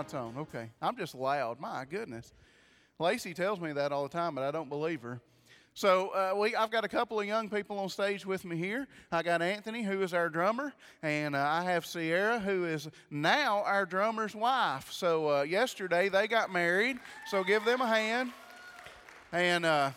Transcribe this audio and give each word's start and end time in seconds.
my 0.00 0.04
tone. 0.04 0.34
Okay. 0.38 0.70
I'm 0.80 0.96
just 0.96 1.14
loud. 1.14 1.60
My 1.60 1.84
goodness. 1.84 2.32
Lacey 2.98 3.34
tells 3.34 3.60
me 3.60 3.74
that 3.74 3.92
all 3.92 4.02
the 4.02 4.08
time, 4.08 4.34
but 4.34 4.42
I 4.42 4.50
don't 4.50 4.70
believe 4.70 5.02
her. 5.02 5.20
So 5.74 6.08
uh, 6.08 6.34
we, 6.38 6.56
I've 6.56 6.70
got 6.70 6.84
a 6.84 6.88
couple 6.88 7.20
of 7.20 7.26
young 7.26 7.50
people 7.50 7.78
on 7.78 7.90
stage 7.90 8.24
with 8.24 8.46
me 8.46 8.56
here. 8.56 8.88
I 9.12 9.22
got 9.22 9.42
Anthony, 9.42 9.82
who 9.82 10.00
is 10.00 10.14
our 10.14 10.30
drummer, 10.30 10.72
and 11.02 11.36
uh, 11.36 11.46
I 11.46 11.64
have 11.64 11.84
Sierra, 11.84 12.40
who 12.40 12.64
is 12.64 12.88
now 13.10 13.62
our 13.64 13.84
drummer's 13.84 14.34
wife. 14.34 14.90
So 14.90 15.28
uh, 15.28 15.42
yesterday 15.42 16.08
they 16.08 16.26
got 16.26 16.50
married. 16.50 16.98
So 17.28 17.44
give 17.44 17.66
them 17.66 17.82
a 17.82 17.86
hand. 17.86 18.32
And 19.32 19.66
uh, 19.66 19.90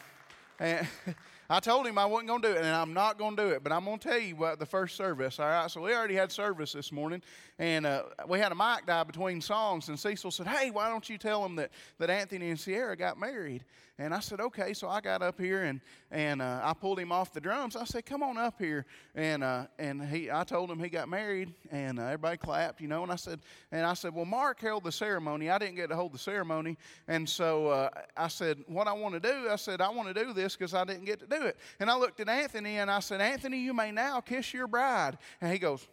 and. 0.60 0.86
I 1.54 1.60
told 1.60 1.86
him 1.86 2.00
I 2.00 2.06
wasn't 2.08 2.30
going 2.30 2.42
to 2.42 2.48
do 2.48 2.54
it, 2.56 2.64
and 2.64 2.76
I'm 2.76 2.94
not 2.94 3.20
going 3.20 3.36
to 3.36 3.44
do 3.44 3.50
it. 3.50 3.64
But 3.64 3.72
I'm 3.72 3.86
going 3.86 4.00
to 4.00 4.10
tell 4.10 4.18
you 4.18 4.36
what 4.36 4.58
the 4.58 4.66
first 4.66 4.98
service. 4.98 5.40
All 5.40 5.46
right, 5.46 5.70
so 5.70 5.82
we 5.82 5.94
already 5.94 6.16
had 6.16 6.32
service 6.32 6.74
this 6.74 6.92
morning, 6.92 7.22
and 7.60 7.86
uh, 7.86 8.06
we 8.28 8.40
had 8.40 8.52
a 8.52 8.56
mic 8.56 8.88
die 8.88 9.04
between 9.04 9.40
songs. 9.40 9.88
And 9.88 10.00
Cecil 10.00 10.32
said, 10.32 10.48
"Hey, 10.48 10.72
why 10.72 10.90
don't 10.90 11.08
you 11.08 11.20
tell 11.20 11.44
them 11.44 11.56
that 11.58 11.70
that 12.00 12.10
Anthony 12.10 12.50
and 12.50 12.60
Sierra 12.60 12.98
got 12.98 13.20
married?" 13.20 13.66
And 14.00 14.12
I 14.12 14.22
said, 14.22 14.42
"Okay." 14.42 14.74
So 14.74 14.90
I 14.90 15.02
got 15.02 15.22
up 15.22 15.40
here 15.40 15.64
and 15.64 15.80
and 16.10 16.42
uh, 16.42 16.62
I 16.64 16.74
pulled 16.74 16.98
him 16.98 17.12
off 17.12 17.32
the 17.32 17.40
drums. 17.40 17.76
I 17.76 17.84
said, 17.84 18.08
"Come 18.08 18.24
on 18.24 18.40
up 18.40 18.56
here." 18.60 18.88
And 19.14 19.44
uh, 19.44 19.68
and 19.78 20.04
he, 20.04 20.32
I 20.32 20.44
told 20.44 20.72
him 20.72 20.80
he 20.80 20.90
got 20.90 21.08
married, 21.08 21.54
and 21.70 22.00
uh, 22.00 22.06
everybody 22.06 22.38
clapped, 22.38 22.82
you 22.82 22.88
know. 22.88 23.04
And 23.04 23.12
I 23.12 23.18
said, 23.18 23.42
and 23.72 23.86
I 23.86 23.94
said, 23.94 24.16
"Well, 24.16 24.26
Mark 24.26 24.60
held 24.60 24.84
the 24.84 24.92
ceremony. 24.92 25.52
I 25.52 25.60
didn't 25.60 25.76
get 25.76 25.90
to 25.90 25.96
hold 25.96 26.12
the 26.12 26.18
ceremony." 26.18 26.76
And 27.08 27.30
so 27.30 27.68
uh, 27.68 27.90
I 28.18 28.30
said, 28.30 28.64
"What 28.66 28.88
I 28.88 28.94
want 28.94 29.14
to 29.14 29.20
do," 29.20 29.48
I 29.48 29.58
said, 29.58 29.80
"I 29.80 29.90
want 29.90 30.08
to 30.08 30.14
do 30.14 30.34
this 30.34 30.56
because 30.56 30.74
I 30.74 30.86
didn't 30.86 31.06
get 31.06 31.20
to 31.20 31.28
do 31.28 31.44
it." 31.44 31.58
And 31.80 31.88
I 31.92 31.96
looked 31.96 32.20
at 32.20 32.28
Anthony 32.28 32.80
and 32.80 32.90
I 32.90 33.00
said, 33.00 33.22
"Anthony, 33.22 33.60
you 33.60 33.76
may 33.76 33.92
now 33.92 34.22
kiss 34.22 34.56
your 34.56 34.66
bride." 34.66 35.20
And 35.40 35.54
he 35.54 35.60
goes 35.60 35.88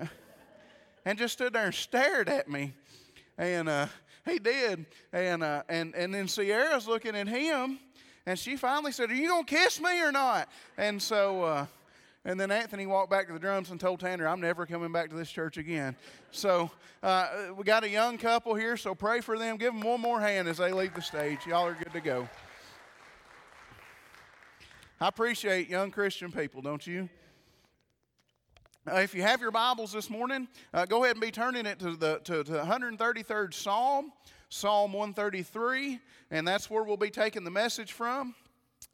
and 1.04 1.18
just 1.18 1.34
stood 1.34 1.52
there 1.52 1.66
and 1.66 1.74
stared 1.74 2.30
at 2.30 2.48
me. 2.48 2.72
And 3.36 3.68
uh, 3.68 3.86
he 4.26 4.38
did. 4.38 4.86
And, 5.12 5.42
uh, 5.42 5.62
and, 5.68 5.94
and 5.94 6.14
then 6.14 6.28
Sierra's 6.28 6.86
looking 6.86 7.16
at 7.16 7.28
him, 7.28 7.78
and 8.26 8.38
she 8.38 8.56
finally 8.56 8.92
said, 8.92 9.10
Are 9.10 9.14
you 9.14 9.28
going 9.28 9.44
to 9.44 9.54
kiss 9.54 9.80
me 9.80 10.00
or 10.00 10.12
not? 10.12 10.48
And 10.76 11.00
so, 11.00 11.42
uh, 11.42 11.66
and 12.24 12.38
then 12.38 12.50
Anthony 12.50 12.86
walked 12.86 13.10
back 13.10 13.26
to 13.28 13.32
the 13.32 13.38
drums 13.38 13.70
and 13.70 13.80
told 13.80 14.00
Tanner, 14.00 14.28
I'm 14.28 14.40
never 14.40 14.66
coming 14.66 14.92
back 14.92 15.08
to 15.10 15.16
this 15.16 15.30
church 15.30 15.56
again. 15.56 15.96
So 16.30 16.70
uh, 17.02 17.28
we 17.56 17.64
got 17.64 17.82
a 17.82 17.88
young 17.88 18.18
couple 18.18 18.54
here, 18.54 18.76
so 18.76 18.94
pray 18.94 19.20
for 19.20 19.38
them. 19.38 19.56
Give 19.56 19.72
them 19.72 19.82
one 19.82 20.00
more 20.00 20.20
hand 20.20 20.46
as 20.46 20.58
they 20.58 20.72
leave 20.72 20.94
the 20.94 21.00
stage. 21.00 21.38
Y'all 21.46 21.66
are 21.66 21.74
good 21.74 21.92
to 21.94 22.00
go. 22.00 22.28
I 25.00 25.08
appreciate 25.08 25.68
young 25.70 25.90
Christian 25.90 26.30
people, 26.30 26.60
don't 26.60 26.86
you? 26.86 27.08
Uh, 28.88 28.94
if 28.96 29.14
you 29.14 29.20
have 29.20 29.42
your 29.42 29.50
Bibles 29.50 29.92
this 29.92 30.08
morning, 30.08 30.48
uh, 30.72 30.86
go 30.86 31.04
ahead 31.04 31.16
and 31.16 31.20
be 31.20 31.30
turning 31.30 31.66
it 31.66 31.78
to 31.80 31.96
the 31.96 32.18
to, 32.24 32.42
to 32.42 32.52
133rd 32.52 33.52
Psalm, 33.52 34.10
Psalm 34.48 34.94
133, 34.94 36.00
and 36.30 36.48
that's 36.48 36.70
where 36.70 36.82
we'll 36.82 36.96
be 36.96 37.10
taking 37.10 37.44
the 37.44 37.50
message 37.50 37.92
from. 37.92 38.34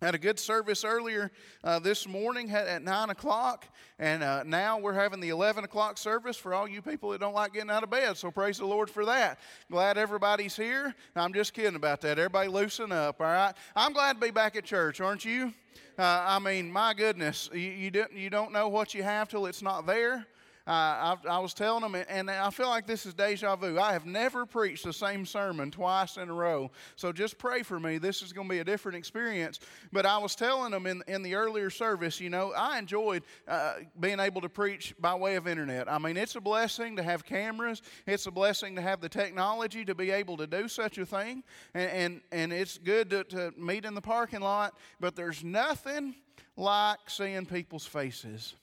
Had 0.02 0.14
a 0.14 0.18
good 0.18 0.38
service 0.38 0.84
earlier 0.84 1.32
uh, 1.64 1.78
this 1.78 2.06
morning 2.06 2.50
at 2.50 2.82
9 2.82 3.08
o'clock, 3.08 3.64
and 3.98 4.22
uh, 4.22 4.42
now 4.42 4.78
we're 4.78 4.92
having 4.92 5.20
the 5.20 5.30
11 5.30 5.64
o'clock 5.64 5.96
service 5.96 6.36
for 6.36 6.52
all 6.52 6.68
you 6.68 6.82
people 6.82 7.10
that 7.10 7.20
don't 7.20 7.32
like 7.32 7.54
getting 7.54 7.70
out 7.70 7.82
of 7.82 7.88
bed. 7.88 8.18
So 8.18 8.30
praise 8.30 8.58
the 8.58 8.66
Lord 8.66 8.90
for 8.90 9.06
that. 9.06 9.38
Glad 9.70 9.96
everybody's 9.96 10.54
here. 10.54 10.94
I'm 11.14 11.32
just 11.32 11.54
kidding 11.54 11.76
about 11.76 12.02
that. 12.02 12.18
Everybody 12.18 12.50
loosen 12.50 12.92
up, 12.92 13.22
all 13.22 13.26
right? 13.26 13.54
I'm 13.74 13.94
glad 13.94 14.20
to 14.20 14.20
be 14.20 14.30
back 14.30 14.54
at 14.54 14.64
church, 14.64 15.00
aren't 15.00 15.24
you? 15.24 15.54
Uh, 15.98 16.22
I 16.26 16.40
mean, 16.40 16.70
my 16.70 16.92
goodness, 16.92 17.48
you, 17.54 17.60
you, 17.60 17.90
don't, 17.90 18.12
you 18.12 18.28
don't 18.28 18.52
know 18.52 18.68
what 18.68 18.92
you 18.92 19.02
have 19.02 19.30
till 19.30 19.46
it's 19.46 19.62
not 19.62 19.86
there. 19.86 20.26
I, 20.66 21.16
I, 21.28 21.38
was 21.38 21.54
telling 21.54 21.82
them, 21.82 22.04
and 22.08 22.28
I 22.28 22.50
feel 22.50 22.68
like 22.68 22.86
this 22.88 23.06
is 23.06 23.14
deja 23.14 23.54
vu. 23.54 23.78
I 23.78 23.92
have 23.92 24.04
never 24.04 24.44
preached 24.44 24.84
the 24.84 24.92
same 24.92 25.24
sermon 25.24 25.70
twice 25.70 26.16
in 26.16 26.28
a 26.28 26.32
row. 26.32 26.72
So 26.96 27.12
just 27.12 27.38
pray 27.38 27.62
for 27.62 27.78
me. 27.78 27.98
This 27.98 28.20
is 28.20 28.32
going 28.32 28.48
to 28.48 28.52
be 28.52 28.58
a 28.58 28.64
different 28.64 28.98
experience. 28.98 29.60
But 29.92 30.06
I 30.06 30.18
was 30.18 30.34
telling 30.34 30.72
them 30.72 30.86
in, 30.86 31.02
in 31.06 31.22
the 31.22 31.36
earlier 31.36 31.70
service, 31.70 32.20
you 32.20 32.30
know, 32.30 32.52
I 32.52 32.80
enjoyed 32.80 33.22
uh, 33.46 33.74
being 34.00 34.18
able 34.18 34.40
to 34.40 34.48
preach 34.48 34.92
by 34.98 35.14
way 35.14 35.36
of 35.36 35.46
internet. 35.46 35.90
I 35.90 35.98
mean, 35.98 36.16
it's 36.16 36.34
a 36.34 36.40
blessing 36.40 36.96
to 36.96 37.02
have 37.02 37.24
cameras, 37.24 37.80
it's 38.06 38.26
a 38.26 38.32
blessing 38.32 38.74
to 38.74 38.82
have 38.82 39.00
the 39.00 39.08
technology 39.08 39.84
to 39.84 39.94
be 39.94 40.10
able 40.10 40.36
to 40.38 40.48
do 40.48 40.66
such 40.66 40.98
a 40.98 41.06
thing. 41.06 41.44
And, 41.74 41.90
and, 41.90 42.20
and 42.32 42.52
it's 42.52 42.76
good 42.76 43.10
to, 43.10 43.22
to 43.24 43.54
meet 43.56 43.84
in 43.84 43.94
the 43.94 44.00
parking 44.00 44.40
lot, 44.40 44.76
but 44.98 45.14
there's 45.14 45.44
nothing 45.44 46.16
like 46.56 46.98
seeing 47.08 47.46
people's 47.46 47.86
faces. 47.86 48.56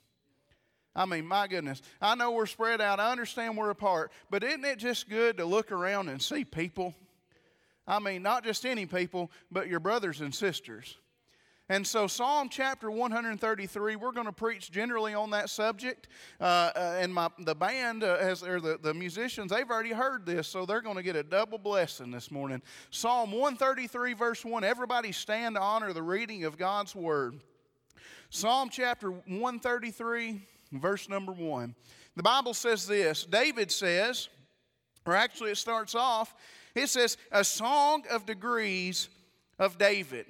I 0.96 1.06
mean, 1.06 1.26
my 1.26 1.48
goodness. 1.48 1.82
I 2.02 2.16
know 2.16 2.32
we're 2.32 2.46
spread 2.46 2.80
out. 2.80 3.00
I 3.00 3.12
understand 3.12 3.58
we're 3.58 3.72
apart. 3.72 4.12
But 4.30 4.44
isn't 4.44 4.64
it 4.64 4.78
just 4.78 5.10
good 5.10 5.38
to 5.38 5.46
look 5.46 5.72
around 5.72 6.10
and 6.10 6.22
see 6.22 6.46
people? 6.46 6.94
I 7.88 8.00
mean, 8.00 8.22
not 8.22 8.44
just 8.44 8.66
any 8.66 8.86
people, 8.86 9.32
but 9.52 9.68
your 9.68 9.80
brothers 9.80 10.22
and 10.22 10.34
sisters. 10.34 10.98
And 11.70 11.88
so, 11.88 12.08
Psalm 12.08 12.50
chapter 12.50 12.92
133, 12.92 13.96
we're 13.96 14.12
going 14.12 14.26
to 14.26 14.34
preach 14.34 14.70
generally 14.70 15.14
on 15.14 15.32
that 15.32 15.50
subject. 15.50 16.10
Uh, 16.40 16.72
uh, 16.76 16.98
and 17.00 17.14
my, 17.14 17.30
the 17.40 17.56
band, 17.56 18.04
uh, 18.04 18.20
has, 18.20 18.44
or 18.44 18.60
the, 18.60 18.78
the 18.82 18.94
musicians, 18.94 19.50
they've 19.50 19.70
already 19.70 19.94
heard 19.94 20.26
this, 20.26 20.48
so 20.48 20.66
they're 20.66 20.82
going 20.82 20.98
to 20.98 21.04
get 21.04 21.16
a 21.16 21.24
double 21.24 21.58
blessing 21.58 22.12
this 22.12 22.30
morning. 22.30 22.62
Psalm 22.92 23.32
133, 23.32 24.14
verse 24.14 24.44
1 24.44 24.64
Everybody 24.66 25.14
stand 25.14 25.56
to 25.56 25.62
honor 25.62 25.94
the 25.94 26.04
reading 26.04 26.44
of 26.44 26.58
God's 26.58 26.94
word. 26.94 27.40
Psalm 28.30 28.70
chapter 28.70 29.12
133 29.12 30.42
verse 30.82 31.10
number 31.10 31.32
one. 31.32 31.76
The 32.16 32.24
Bible 32.24 32.54
says 32.54 32.88
this 32.88 33.26
David 33.26 33.72
says, 33.72 34.30
or 35.06 35.16
actually 35.16 35.52
it 35.52 35.58
starts 35.58 35.96
off, 35.96 36.34
it 36.76 36.88
says, 36.88 37.18
a 37.32 37.44
song 37.44 38.04
of 38.10 38.26
degrees 38.26 39.10
of 39.60 39.78
David. 39.78 40.26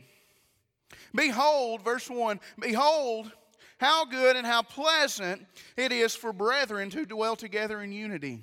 Behold, 1.16 1.84
verse 1.84 2.10
1 2.10 2.40
Behold, 2.60 3.32
how 3.78 4.06
good 4.06 4.36
and 4.36 4.46
how 4.46 4.62
pleasant 4.62 5.46
it 5.76 5.92
is 5.92 6.16
for 6.16 6.34
brethren 6.34 6.90
to 6.92 7.06
dwell 7.06 7.36
together 7.36 7.82
in 7.82 7.92
unity. 7.92 8.40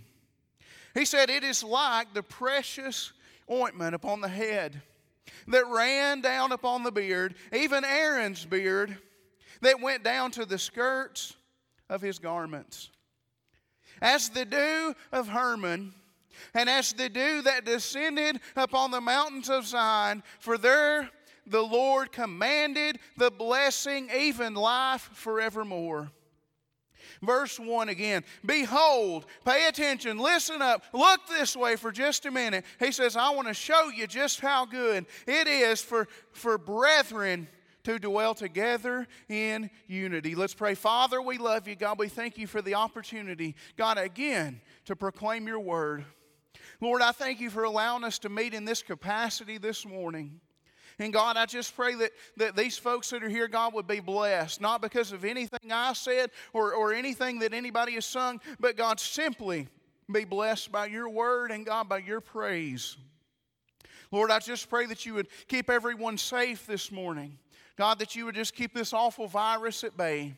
He 0.94 1.04
said, 1.04 1.30
It 1.30 1.44
is 1.44 1.62
like 1.62 2.12
the 2.14 2.22
precious 2.22 3.12
ointment 3.50 3.94
upon 3.94 4.20
the 4.20 4.28
head 4.28 4.82
that 5.48 5.66
ran 5.66 6.20
down 6.20 6.52
upon 6.52 6.82
the 6.82 6.92
beard, 6.92 7.34
even 7.52 7.84
Aaron's 7.84 8.44
beard, 8.44 8.96
that 9.62 9.80
went 9.80 10.04
down 10.04 10.30
to 10.32 10.44
the 10.44 10.58
skirts 10.58 11.36
of 11.90 12.00
his 12.00 12.18
garments. 12.18 12.88
As 14.00 14.30
the 14.30 14.46
dew 14.46 14.94
of 15.12 15.28
Hermon, 15.28 15.92
and 16.54 16.70
as 16.70 16.94
the 16.94 17.10
dew 17.10 17.42
that 17.42 17.66
descended 17.66 18.40
upon 18.56 18.90
the 18.90 19.00
mountains 19.00 19.50
of 19.50 19.66
Zion, 19.66 20.22
for 20.38 20.56
there 20.56 21.10
the 21.46 21.60
Lord 21.60 22.12
commanded 22.12 22.98
the 23.18 23.30
blessing, 23.30 24.08
even 24.16 24.54
life 24.54 25.10
forevermore. 25.12 26.10
Verse 27.22 27.58
1 27.58 27.88
again 27.88 28.24
Behold, 28.46 29.26
pay 29.44 29.66
attention, 29.68 30.18
listen 30.18 30.62
up, 30.62 30.84
look 30.92 31.20
this 31.28 31.56
way 31.56 31.76
for 31.76 31.90
just 31.90 32.24
a 32.24 32.30
minute. 32.30 32.64
He 32.78 32.92
says, 32.92 33.16
I 33.16 33.30
want 33.30 33.48
to 33.48 33.54
show 33.54 33.90
you 33.90 34.06
just 34.06 34.40
how 34.40 34.64
good 34.64 35.04
it 35.26 35.46
is 35.46 35.82
for, 35.82 36.08
for 36.32 36.56
brethren 36.56 37.48
to 37.84 37.98
dwell 37.98 38.34
together 38.34 39.06
in 39.28 39.70
unity. 39.86 40.34
Let's 40.34 40.54
pray. 40.54 40.74
Father, 40.74 41.20
we 41.20 41.38
love 41.38 41.66
you. 41.66 41.76
God, 41.76 41.98
we 41.98 42.08
thank 42.08 42.38
you 42.38 42.46
for 42.46 42.62
the 42.62 42.74
opportunity, 42.74 43.54
God, 43.76 43.98
again, 43.98 44.60
to 44.86 44.96
proclaim 44.96 45.46
your 45.46 45.60
word. 45.60 46.04
Lord, 46.80 47.02
I 47.02 47.12
thank 47.12 47.40
you 47.40 47.50
for 47.50 47.64
allowing 47.64 48.04
us 48.04 48.18
to 48.20 48.28
meet 48.28 48.54
in 48.54 48.64
this 48.64 48.82
capacity 48.82 49.58
this 49.58 49.84
morning. 49.84 50.40
And 50.98 51.12
God, 51.12 51.38
I 51.38 51.46
just 51.46 51.74
pray 51.74 51.94
that, 51.94 52.10
that 52.36 52.56
these 52.56 52.76
folks 52.76 53.08
that 53.10 53.22
are 53.22 53.28
here, 53.28 53.48
God, 53.48 53.72
would 53.72 53.86
be 53.86 54.00
blessed, 54.00 54.60
not 54.60 54.82
because 54.82 55.12
of 55.12 55.24
anything 55.24 55.72
I 55.72 55.94
said 55.94 56.30
or, 56.52 56.74
or 56.74 56.92
anything 56.92 57.38
that 57.38 57.54
anybody 57.54 57.92
has 57.92 58.04
sung, 58.04 58.40
but 58.58 58.76
God, 58.76 59.00
simply 59.00 59.68
be 60.12 60.24
blessed 60.24 60.70
by 60.70 60.86
your 60.86 61.08
word 61.08 61.52
and 61.52 61.64
God, 61.64 61.88
by 61.88 61.98
your 61.98 62.20
praise. 62.20 62.98
Lord, 64.12 64.30
I 64.30 64.40
just 64.40 64.68
pray 64.68 64.86
that 64.86 65.06
you 65.06 65.14
would 65.14 65.28
keep 65.48 65.70
everyone 65.70 66.18
safe 66.18 66.66
this 66.66 66.90
morning. 66.90 67.38
God, 67.80 67.98
that 68.00 68.14
you 68.14 68.26
would 68.26 68.34
just 68.34 68.54
keep 68.54 68.74
this 68.74 68.92
awful 68.92 69.26
virus 69.26 69.84
at 69.84 69.96
bay. 69.96 70.34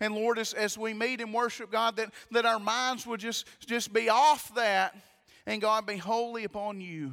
And 0.00 0.12
Lord, 0.12 0.40
as, 0.40 0.52
as 0.54 0.76
we 0.76 0.92
meet 0.92 1.20
and 1.20 1.32
worship, 1.32 1.70
God, 1.70 1.94
that, 1.94 2.12
that 2.32 2.44
our 2.44 2.58
minds 2.58 3.06
would 3.06 3.20
just, 3.20 3.46
just 3.64 3.92
be 3.92 4.08
off 4.08 4.52
that 4.56 4.96
and 5.46 5.60
God 5.60 5.86
be 5.86 5.98
wholly 5.98 6.42
upon 6.42 6.80
you. 6.80 7.12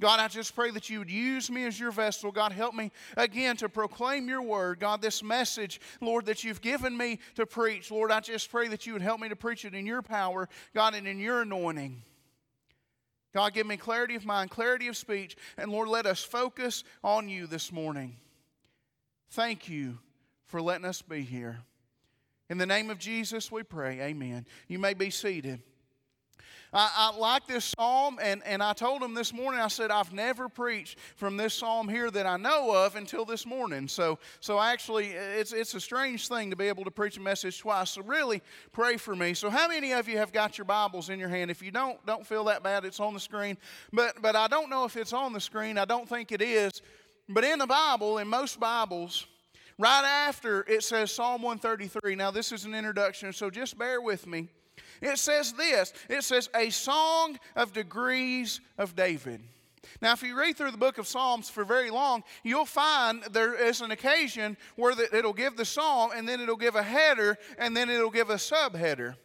God, 0.00 0.20
I 0.20 0.28
just 0.28 0.54
pray 0.54 0.70
that 0.70 0.88
you 0.88 1.00
would 1.00 1.10
use 1.10 1.50
me 1.50 1.66
as 1.66 1.78
your 1.78 1.90
vessel. 1.90 2.32
God, 2.32 2.50
help 2.50 2.74
me 2.74 2.90
again 3.14 3.58
to 3.58 3.68
proclaim 3.68 4.26
your 4.26 4.40
word. 4.40 4.80
God, 4.80 5.02
this 5.02 5.22
message, 5.22 5.82
Lord, 6.00 6.24
that 6.24 6.42
you've 6.42 6.62
given 6.62 6.96
me 6.96 7.18
to 7.34 7.44
preach, 7.44 7.90
Lord, 7.90 8.10
I 8.10 8.20
just 8.20 8.50
pray 8.50 8.68
that 8.68 8.86
you 8.86 8.94
would 8.94 9.02
help 9.02 9.20
me 9.20 9.28
to 9.28 9.36
preach 9.36 9.66
it 9.66 9.74
in 9.74 9.84
your 9.84 10.00
power, 10.00 10.48
God, 10.74 10.94
and 10.94 11.06
in 11.06 11.20
your 11.20 11.42
anointing. 11.42 12.02
God, 13.34 13.52
give 13.52 13.66
me 13.66 13.76
clarity 13.76 14.14
of 14.14 14.24
mind, 14.24 14.50
clarity 14.50 14.88
of 14.88 14.96
speech, 14.96 15.36
and 15.58 15.70
Lord, 15.70 15.88
let 15.88 16.06
us 16.06 16.22
focus 16.24 16.84
on 17.04 17.28
you 17.28 17.46
this 17.46 17.70
morning. 17.70 18.16
Thank 19.30 19.68
you 19.68 19.98
for 20.46 20.60
letting 20.62 20.86
us 20.86 21.02
be 21.02 21.22
here. 21.22 21.58
In 22.50 22.56
the 22.58 22.66
name 22.66 22.88
of 22.88 22.98
Jesus, 22.98 23.52
we 23.52 23.62
pray. 23.62 24.00
Amen. 24.00 24.46
You 24.68 24.78
may 24.78 24.94
be 24.94 25.10
seated. 25.10 25.60
I, 26.72 26.90
I, 26.96 27.16
like 27.16 27.46
this 27.46 27.72
psalm, 27.78 28.18
and, 28.22 28.42
and 28.44 28.62
I 28.62 28.74
told 28.74 29.02
him 29.02 29.14
this 29.14 29.32
morning, 29.32 29.58
I 29.60 29.68
said, 29.68 29.90
I've 29.90 30.12
never 30.12 30.50
preached 30.50 30.98
from 31.16 31.38
this 31.38 31.54
psalm 31.54 31.88
here 31.88 32.10
that 32.10 32.26
I 32.26 32.36
know 32.36 32.74
of 32.74 32.94
until 32.94 33.24
this 33.24 33.46
morning. 33.46 33.88
So, 33.88 34.18
so 34.40 34.60
actually, 34.60 35.08
it's, 35.08 35.52
it's 35.52 35.74
a 35.74 35.80
strange 35.80 36.28
thing 36.28 36.50
to 36.50 36.56
be 36.56 36.68
able 36.68 36.84
to 36.84 36.90
preach 36.90 37.16
a 37.16 37.20
message 37.20 37.58
twice. 37.58 37.90
So, 37.90 38.02
really, 38.02 38.42
pray 38.72 38.98
for 38.98 39.16
me. 39.16 39.32
So, 39.32 39.48
how 39.48 39.68
many 39.68 39.92
of 39.92 40.08
you 40.08 40.18
have 40.18 40.32
got 40.32 40.58
your 40.58 40.66
Bibles 40.66 41.08
in 41.08 41.18
your 41.18 41.30
hand? 41.30 41.50
If 41.50 41.62
you 41.62 41.70
don't, 41.70 42.04
don't 42.04 42.26
feel 42.26 42.44
that 42.44 42.62
bad. 42.62 42.84
It's 42.84 43.00
on 43.00 43.14
the 43.14 43.20
screen. 43.20 43.56
But, 43.92 44.20
but 44.20 44.36
I 44.36 44.46
don't 44.46 44.68
know 44.68 44.84
if 44.84 44.96
it's 44.96 45.14
on 45.14 45.32
the 45.32 45.40
screen. 45.40 45.78
I 45.78 45.86
don't 45.86 46.08
think 46.08 46.32
it 46.32 46.42
is. 46.42 46.82
But 47.28 47.44
in 47.44 47.58
the 47.58 47.66
Bible, 47.66 48.18
in 48.18 48.28
most 48.28 48.58
Bibles, 48.58 49.26
right 49.78 50.04
after 50.04 50.62
it 50.62 50.82
says 50.82 51.12
Psalm 51.12 51.42
133. 51.42 52.14
Now, 52.14 52.30
this 52.30 52.52
is 52.52 52.64
an 52.64 52.74
introduction, 52.74 53.32
so 53.32 53.50
just 53.50 53.78
bear 53.78 54.00
with 54.00 54.26
me. 54.26 54.48
It 55.02 55.18
says 55.18 55.52
this 55.52 55.92
it 56.08 56.24
says, 56.24 56.48
a 56.54 56.70
song 56.70 57.38
of 57.54 57.72
degrees 57.72 58.60
of 58.78 58.96
David. 58.96 59.42
Now, 60.00 60.12
if 60.12 60.22
you 60.22 60.38
read 60.38 60.56
through 60.56 60.70
the 60.70 60.78
book 60.78 60.98
of 60.98 61.06
Psalms 61.06 61.48
for 61.48 61.64
very 61.64 61.90
long, 61.90 62.22
you'll 62.42 62.64
find 62.64 63.22
there 63.30 63.54
is 63.54 63.80
an 63.80 63.90
occasion 63.90 64.56
where 64.76 64.94
it'll 65.12 65.32
give 65.32 65.56
the 65.56 65.64
psalm, 65.64 66.10
and 66.14 66.28
then 66.28 66.40
it'll 66.40 66.56
give 66.56 66.76
a 66.76 66.82
header, 66.82 67.38
and 67.58 67.76
then 67.76 67.88
it'll 67.88 68.10
give 68.10 68.30
a 68.30 68.34
subheader. 68.34 69.16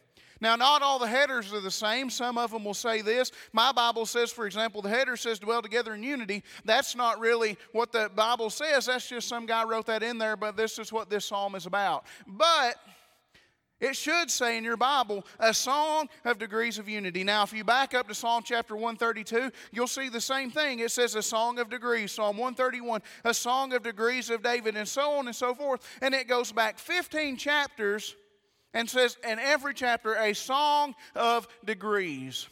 Now, 0.44 0.56
not 0.56 0.82
all 0.82 0.98
the 0.98 1.06
headers 1.06 1.54
are 1.54 1.60
the 1.60 1.70
same. 1.70 2.10
Some 2.10 2.36
of 2.36 2.50
them 2.50 2.64
will 2.66 2.74
say 2.74 3.00
this. 3.00 3.32
My 3.54 3.72
Bible 3.72 4.04
says, 4.04 4.30
for 4.30 4.44
example, 4.44 4.82
the 4.82 4.90
header 4.90 5.16
says 5.16 5.38
dwell 5.38 5.62
together 5.62 5.94
in 5.94 6.02
unity. 6.02 6.42
That's 6.66 6.94
not 6.94 7.18
really 7.18 7.56
what 7.72 7.92
the 7.92 8.10
Bible 8.14 8.50
says. 8.50 8.84
That's 8.84 9.08
just 9.08 9.26
some 9.26 9.46
guy 9.46 9.64
wrote 9.64 9.86
that 9.86 10.02
in 10.02 10.18
there, 10.18 10.36
but 10.36 10.54
this 10.54 10.78
is 10.78 10.92
what 10.92 11.08
this 11.08 11.24
psalm 11.24 11.54
is 11.54 11.64
about. 11.64 12.04
But 12.26 12.76
it 13.80 13.96
should 13.96 14.30
say 14.30 14.58
in 14.58 14.64
your 14.64 14.76
Bible, 14.76 15.24
a 15.40 15.54
song 15.54 16.10
of 16.26 16.38
degrees 16.38 16.78
of 16.78 16.90
unity. 16.90 17.24
Now, 17.24 17.42
if 17.44 17.54
you 17.54 17.64
back 17.64 17.94
up 17.94 18.06
to 18.08 18.14
Psalm 18.14 18.42
chapter 18.44 18.76
132, 18.76 19.50
you'll 19.72 19.86
see 19.86 20.10
the 20.10 20.20
same 20.20 20.50
thing. 20.50 20.80
It 20.80 20.90
says 20.90 21.14
a 21.14 21.22
song 21.22 21.58
of 21.58 21.70
degrees. 21.70 22.12
Psalm 22.12 22.36
131, 22.36 23.00
a 23.24 23.32
song 23.32 23.72
of 23.72 23.82
degrees 23.82 24.28
of 24.28 24.42
David, 24.42 24.76
and 24.76 24.86
so 24.86 25.12
on 25.12 25.26
and 25.26 25.34
so 25.34 25.54
forth. 25.54 25.88
And 26.02 26.14
it 26.14 26.28
goes 26.28 26.52
back 26.52 26.78
15 26.78 27.38
chapters 27.38 28.14
and 28.74 28.90
says, 28.90 29.16
in 29.26 29.38
every 29.38 29.72
chapter, 29.72 30.14
a 30.14 30.34
song 30.34 30.94
of 31.14 31.48
degrees. 31.64 32.48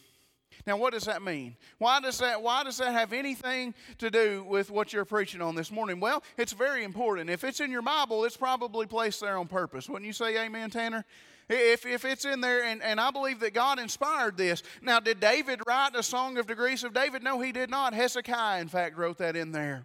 Now, 0.66 0.76
what 0.76 0.92
does 0.92 1.04
that 1.04 1.22
mean? 1.22 1.56
Why 1.78 2.00
does 2.00 2.18
that, 2.18 2.40
why 2.40 2.62
does 2.62 2.78
that 2.78 2.92
have 2.92 3.12
anything 3.12 3.74
to 3.98 4.10
do 4.10 4.44
with 4.48 4.70
what 4.70 4.92
you're 4.92 5.04
preaching 5.04 5.42
on 5.42 5.56
this 5.56 5.72
morning? 5.72 5.98
Well, 5.98 6.22
it's 6.38 6.52
very 6.52 6.84
important. 6.84 7.30
If 7.30 7.42
it's 7.42 7.58
in 7.58 7.72
your 7.72 7.82
Bible, 7.82 8.24
it's 8.24 8.36
probably 8.36 8.86
placed 8.86 9.20
there 9.20 9.36
on 9.36 9.48
purpose. 9.48 9.88
Wouldn't 9.88 10.06
you 10.06 10.12
say 10.12 10.44
amen, 10.44 10.70
Tanner? 10.70 11.04
If, 11.48 11.84
if 11.84 12.04
it's 12.04 12.24
in 12.24 12.40
there, 12.40 12.62
and, 12.62 12.80
and 12.80 13.00
I 13.00 13.10
believe 13.10 13.40
that 13.40 13.52
God 13.52 13.80
inspired 13.80 14.36
this. 14.36 14.62
Now, 14.80 15.00
did 15.00 15.18
David 15.18 15.60
write 15.66 15.96
a 15.96 16.02
song 16.02 16.38
of 16.38 16.46
degrees 16.46 16.84
of 16.84 16.94
David? 16.94 17.24
No, 17.24 17.40
he 17.40 17.50
did 17.50 17.68
not. 17.68 17.92
Hezekiah, 17.92 18.60
in 18.60 18.68
fact, 18.68 18.96
wrote 18.96 19.18
that 19.18 19.34
in 19.34 19.50
there. 19.50 19.84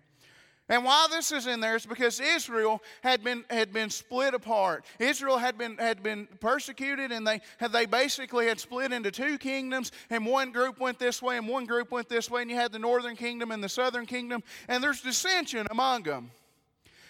And 0.70 0.84
why 0.84 1.08
this 1.10 1.32
is 1.32 1.48
in 1.48 1.62
there 1.62 1.78
is 1.78 1.86
because 1.86 2.20
Israel 2.20 2.82
had 3.02 3.24
been, 3.24 3.46
had 3.50 3.72
been 3.72 3.90
split 3.90 4.34
apart. 4.34 4.86
Israel 5.00 5.38
had 5.38 5.58
been, 5.58 5.78
had 5.78 6.04
been 6.04 6.28
persecuted, 6.42 7.12
and 7.12 7.26
they, 7.26 7.40
had, 7.58 7.72
they 7.72 7.86
basically 7.86 8.48
had 8.48 8.60
split 8.60 8.92
into 8.92 9.10
two 9.10 9.38
kingdoms, 9.38 9.94
and 10.10 10.26
one 10.26 10.52
group 10.52 10.80
went 10.80 11.00
this 11.00 11.22
way, 11.22 11.38
and 11.38 11.48
one 11.48 11.66
group 11.66 11.92
went 11.92 12.10
this 12.10 12.30
way, 12.30 12.42
and 12.42 12.52
you 12.52 12.58
had 12.58 12.74
the 12.74 12.80
northern 12.80 13.16
kingdom 13.16 13.52
and 13.52 13.64
the 13.64 13.70
southern 13.70 14.06
kingdom, 14.06 14.44
and 14.68 14.84
there's 14.84 15.02
dissension 15.02 15.68
among 15.72 16.04
them. 16.04 16.32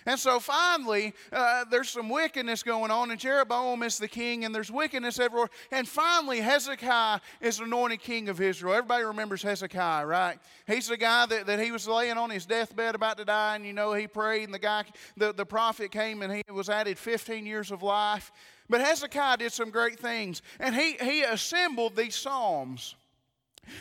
And 0.07 0.17
so 0.17 0.39
finally, 0.39 1.13
uh, 1.33 1.65
there's 1.69 1.89
some 1.89 2.07
wickedness 2.07 2.63
going 2.63 2.91
on, 2.91 3.11
and 3.11 3.19
Jeroboam 3.19 3.83
is 3.83 3.97
the 3.97 4.07
king, 4.07 4.45
and 4.45 4.55
there's 4.55 4.71
wickedness 4.71 5.19
everywhere. 5.19 5.49
And 5.69 5.85
finally, 5.85 6.39
Hezekiah 6.39 7.19
is 7.41 7.59
anointed 7.59 7.99
king 7.99 8.29
of 8.29 8.39
Israel. 8.39 8.75
Everybody 8.75 9.03
remembers 9.03 9.41
Hezekiah, 9.43 10.05
right? 10.05 10.39
He's 10.65 10.87
the 10.87 10.95
guy 10.95 11.25
that, 11.25 11.45
that 11.47 11.59
he 11.59 11.73
was 11.73 11.89
laying 11.89 12.17
on 12.17 12.29
his 12.29 12.45
deathbed 12.45 12.95
about 12.95 13.17
to 13.17 13.25
die, 13.25 13.57
and 13.57 13.65
you 13.65 13.73
know, 13.73 13.91
he 13.91 14.07
prayed, 14.07 14.45
and 14.45 14.53
the 14.53 14.59
guy, 14.59 14.85
the, 15.17 15.33
the 15.33 15.45
prophet 15.45 15.91
came, 15.91 16.21
and 16.21 16.31
he 16.31 16.43
was 16.53 16.69
added 16.69 16.97
15 16.97 17.45
years 17.45 17.69
of 17.69 17.83
life. 17.83 18.31
But 18.69 18.79
Hezekiah 18.79 19.37
did 19.37 19.51
some 19.51 19.71
great 19.71 19.99
things, 19.99 20.41
and 20.61 20.73
he, 20.73 20.93
he 21.01 21.23
assembled 21.23 21.97
these 21.97 22.15
psalms. 22.15 22.95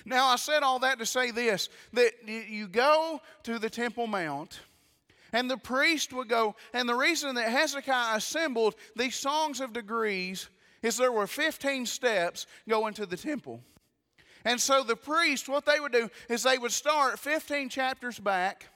Now, 0.05 0.27
I 0.27 0.35
said 0.35 0.65
all 0.65 0.81
that 0.81 0.99
to 0.99 1.07
say 1.07 1.31
this 1.31 1.69
that 1.93 2.11
you 2.27 2.67
go 2.67 3.21
to 3.45 3.61
the 3.61 3.71
Temple 3.71 4.09
Mount 4.09 4.59
and 5.33 5.51
the 5.51 5.57
priest 5.57 6.13
would 6.13 6.29
go. 6.29 6.55
And 6.73 6.89
the 6.89 6.95
reason 6.95 7.35
that 7.35 7.49
Hezekiah 7.49 8.17
assembled 8.17 8.75
these 8.95 9.17
songs 9.17 9.61
of 9.61 9.73
degrees 9.73 10.49
is 10.83 10.97
there 10.97 11.13
were 11.13 11.27
15 11.27 11.87
steps 11.87 12.47
going 12.69 12.95
to 12.95 13.07
the 13.07 13.17
temple. 13.17 13.61
And 14.45 14.61
so 14.61 14.85
the 14.85 14.97
priest, 14.97 15.49
what 15.49 15.67
they 15.67 15.81
would 15.81 15.93
do 15.93 16.09
is 16.29 16.43
they 16.43 16.59
would 16.59 16.73
start 16.73 17.19
15 17.19 17.69
chapters 17.69 18.19
back, 18.19 18.67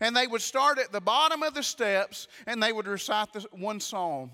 and 0.00 0.14
they 0.14 0.26
would 0.26 0.42
start 0.42 0.78
at 0.78 0.92
the 0.92 1.00
bottom 1.00 1.42
of 1.42 1.54
the 1.54 1.62
steps, 1.62 2.28
and 2.46 2.62
they 2.62 2.72
would 2.72 2.86
recite 2.86 3.32
the 3.32 3.46
one 3.52 3.80
psalm. 3.80 4.30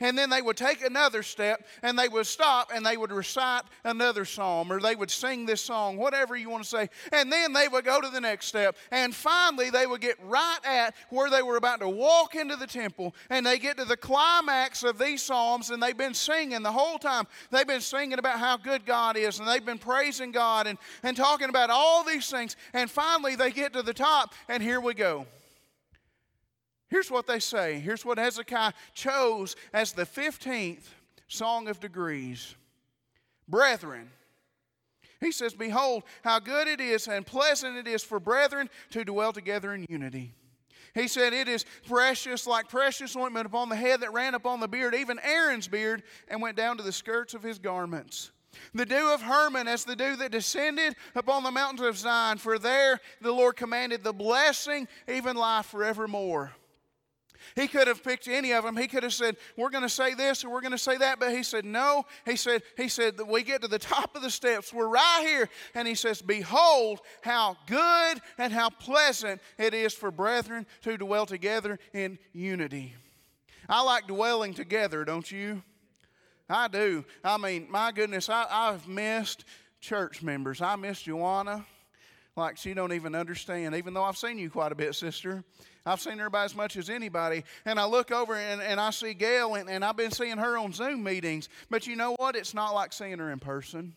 And 0.00 0.16
then 0.16 0.30
they 0.30 0.42
would 0.42 0.56
take 0.56 0.82
another 0.82 1.22
step 1.22 1.66
and 1.82 1.98
they 1.98 2.08
would 2.08 2.26
stop 2.26 2.70
and 2.74 2.84
they 2.84 2.96
would 2.96 3.12
recite 3.12 3.62
another 3.84 4.24
psalm 4.24 4.72
or 4.72 4.80
they 4.80 4.94
would 4.94 5.10
sing 5.10 5.46
this 5.46 5.60
song, 5.60 5.96
whatever 5.96 6.36
you 6.36 6.50
want 6.50 6.64
to 6.64 6.68
say. 6.68 6.88
And 7.12 7.32
then 7.32 7.52
they 7.52 7.68
would 7.68 7.84
go 7.84 8.00
to 8.00 8.08
the 8.08 8.20
next 8.20 8.46
step. 8.46 8.76
And 8.90 9.14
finally, 9.14 9.70
they 9.70 9.86
would 9.86 10.00
get 10.00 10.16
right 10.22 10.58
at 10.64 10.94
where 11.10 11.30
they 11.30 11.42
were 11.42 11.56
about 11.56 11.80
to 11.80 11.88
walk 11.88 12.34
into 12.34 12.56
the 12.56 12.66
temple 12.66 13.14
and 13.30 13.44
they 13.44 13.58
get 13.58 13.76
to 13.78 13.84
the 13.84 13.96
climax 13.96 14.82
of 14.82 14.98
these 14.98 15.22
psalms 15.22 15.70
and 15.70 15.82
they've 15.82 15.96
been 15.96 16.14
singing 16.14 16.62
the 16.62 16.72
whole 16.72 16.98
time. 16.98 17.26
They've 17.50 17.66
been 17.66 17.80
singing 17.80 18.18
about 18.18 18.38
how 18.38 18.56
good 18.56 18.84
God 18.84 19.16
is 19.16 19.38
and 19.38 19.48
they've 19.48 19.64
been 19.64 19.78
praising 19.78 20.32
God 20.32 20.66
and, 20.66 20.78
and 21.02 21.16
talking 21.16 21.48
about 21.48 21.70
all 21.70 22.04
these 22.04 22.30
things. 22.30 22.56
And 22.72 22.90
finally, 22.90 23.36
they 23.36 23.50
get 23.50 23.72
to 23.72 23.82
the 23.82 23.94
top 23.94 24.34
and 24.48 24.62
here 24.62 24.80
we 24.80 24.94
go. 24.94 25.26
Here's 26.88 27.10
what 27.10 27.26
they 27.26 27.40
say. 27.40 27.80
Here's 27.80 28.04
what 28.04 28.18
Hezekiah 28.18 28.72
chose 28.94 29.56
as 29.72 29.92
the 29.92 30.04
15th 30.04 30.84
Song 31.28 31.68
of 31.68 31.80
Degrees. 31.80 32.54
Brethren, 33.48 34.10
he 35.20 35.32
says, 35.32 35.54
Behold, 35.54 36.04
how 36.22 36.38
good 36.38 36.68
it 36.68 36.80
is 36.80 37.08
and 37.08 37.26
pleasant 37.26 37.76
it 37.76 37.88
is 37.88 38.04
for 38.04 38.20
brethren 38.20 38.68
to 38.90 39.04
dwell 39.04 39.32
together 39.32 39.72
in 39.74 39.86
unity. 39.88 40.34
He 40.94 41.08
said, 41.08 41.32
It 41.32 41.48
is 41.48 41.64
precious, 41.86 42.46
like 42.46 42.68
precious 42.68 43.16
ointment 43.16 43.46
upon 43.46 43.68
the 43.68 43.76
head 43.76 44.00
that 44.00 44.12
ran 44.12 44.34
upon 44.34 44.60
the 44.60 44.68
beard, 44.68 44.94
even 44.94 45.18
Aaron's 45.22 45.68
beard, 45.68 46.02
and 46.28 46.40
went 46.40 46.56
down 46.56 46.76
to 46.76 46.82
the 46.82 46.92
skirts 46.92 47.34
of 47.34 47.42
his 47.42 47.58
garments. 47.58 48.30
The 48.72 48.86
dew 48.86 49.12
of 49.12 49.20
Hermon 49.20 49.68
as 49.68 49.84
the 49.84 49.96
dew 49.96 50.16
that 50.16 50.32
descended 50.32 50.96
upon 51.14 51.42
the 51.42 51.50
mountains 51.50 51.86
of 51.86 51.98
Zion, 51.98 52.38
for 52.38 52.58
there 52.58 53.00
the 53.20 53.32
Lord 53.32 53.56
commanded 53.56 54.02
the 54.02 54.14
blessing, 54.14 54.88
even 55.06 55.36
life 55.36 55.66
forevermore. 55.66 56.52
He 57.54 57.68
could 57.68 57.86
have 57.86 58.02
picked 58.02 58.28
any 58.28 58.52
of 58.52 58.64
them. 58.64 58.76
He 58.76 58.88
could 58.88 59.02
have 59.02 59.14
said, 59.14 59.36
We're 59.56 59.70
going 59.70 59.82
to 59.82 59.88
say 59.88 60.14
this 60.14 60.42
and 60.42 60.52
we're 60.52 60.60
going 60.60 60.72
to 60.72 60.78
say 60.78 60.96
that. 60.96 61.20
But 61.20 61.32
he 61.32 61.42
said, 61.42 61.64
No. 61.64 62.04
He 62.24 62.36
said, 62.36 62.62
He 62.76 62.88
said 62.88 63.20
we 63.26 63.42
get 63.42 63.62
to 63.62 63.68
the 63.68 63.78
top 63.78 64.16
of 64.16 64.22
the 64.22 64.30
steps. 64.30 64.72
We're 64.72 64.88
right 64.88 65.20
here. 65.22 65.48
And 65.74 65.86
he 65.86 65.94
says, 65.94 66.22
Behold 66.22 67.00
how 67.22 67.56
good 67.66 68.20
and 68.38 68.52
how 68.52 68.70
pleasant 68.70 69.40
it 69.58 69.74
is 69.74 69.94
for 69.94 70.10
brethren 70.10 70.66
to 70.82 70.96
dwell 70.96 71.26
together 71.26 71.78
in 71.92 72.18
unity. 72.32 72.94
I 73.68 73.82
like 73.82 74.06
dwelling 74.06 74.54
together, 74.54 75.04
don't 75.04 75.30
you? 75.30 75.62
I 76.48 76.68
do. 76.68 77.04
I 77.24 77.38
mean, 77.38 77.66
my 77.70 77.90
goodness, 77.90 78.28
I, 78.28 78.46
I've 78.48 78.86
missed 78.86 79.44
church 79.80 80.22
members. 80.22 80.60
I 80.60 80.76
miss 80.76 81.02
Joanna 81.02 81.66
like 82.36 82.58
she 82.58 82.74
don't 82.74 82.92
even 82.92 83.14
understand, 83.14 83.74
even 83.74 83.94
though 83.94 84.04
I've 84.04 84.18
seen 84.18 84.38
you 84.38 84.50
quite 84.50 84.70
a 84.70 84.74
bit, 84.74 84.94
sister. 84.94 85.42
I've 85.86 86.00
seen 86.00 86.18
her 86.18 86.26
about 86.26 86.46
as 86.46 86.56
much 86.56 86.76
as 86.76 86.90
anybody. 86.90 87.44
And 87.64 87.78
I 87.78 87.86
look 87.86 88.10
over 88.10 88.34
and, 88.34 88.60
and 88.60 88.80
I 88.80 88.90
see 88.90 89.14
Gail, 89.14 89.54
and, 89.54 89.70
and 89.70 89.84
I've 89.84 89.96
been 89.96 90.10
seeing 90.10 90.36
her 90.36 90.58
on 90.58 90.72
Zoom 90.72 91.04
meetings. 91.04 91.48
But 91.70 91.86
you 91.86 91.94
know 91.94 92.14
what? 92.18 92.34
It's 92.34 92.52
not 92.52 92.74
like 92.74 92.92
seeing 92.92 93.18
her 93.18 93.30
in 93.30 93.38
person. 93.38 93.94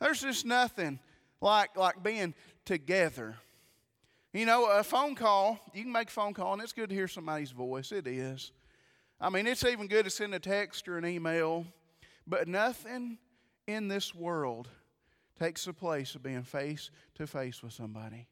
There's 0.00 0.20
just 0.20 0.44
nothing 0.44 0.98
like, 1.40 1.76
like 1.76 2.02
being 2.02 2.34
together. 2.64 3.36
You 4.32 4.46
know, 4.46 4.66
a 4.66 4.82
phone 4.82 5.14
call, 5.14 5.58
you 5.72 5.82
can 5.82 5.92
make 5.92 6.08
a 6.08 6.12
phone 6.12 6.34
call, 6.34 6.52
and 6.52 6.62
it's 6.62 6.72
good 6.72 6.88
to 6.88 6.94
hear 6.94 7.08
somebody's 7.08 7.50
voice. 7.52 7.92
It 7.92 8.06
is. 8.06 8.52
I 9.20 9.30
mean, 9.30 9.46
it's 9.46 9.64
even 9.64 9.86
good 9.86 10.04
to 10.04 10.10
send 10.10 10.34
a 10.34 10.38
text 10.38 10.88
or 10.88 10.98
an 10.98 11.04
email, 11.04 11.66
but 12.26 12.48
nothing 12.48 13.18
in 13.66 13.88
this 13.88 14.14
world 14.14 14.68
takes 15.38 15.64
the 15.64 15.72
place 15.72 16.14
of 16.14 16.22
being 16.22 16.42
face 16.42 16.90
to 17.16 17.26
face 17.26 17.62
with 17.62 17.72
somebody. 17.72 18.26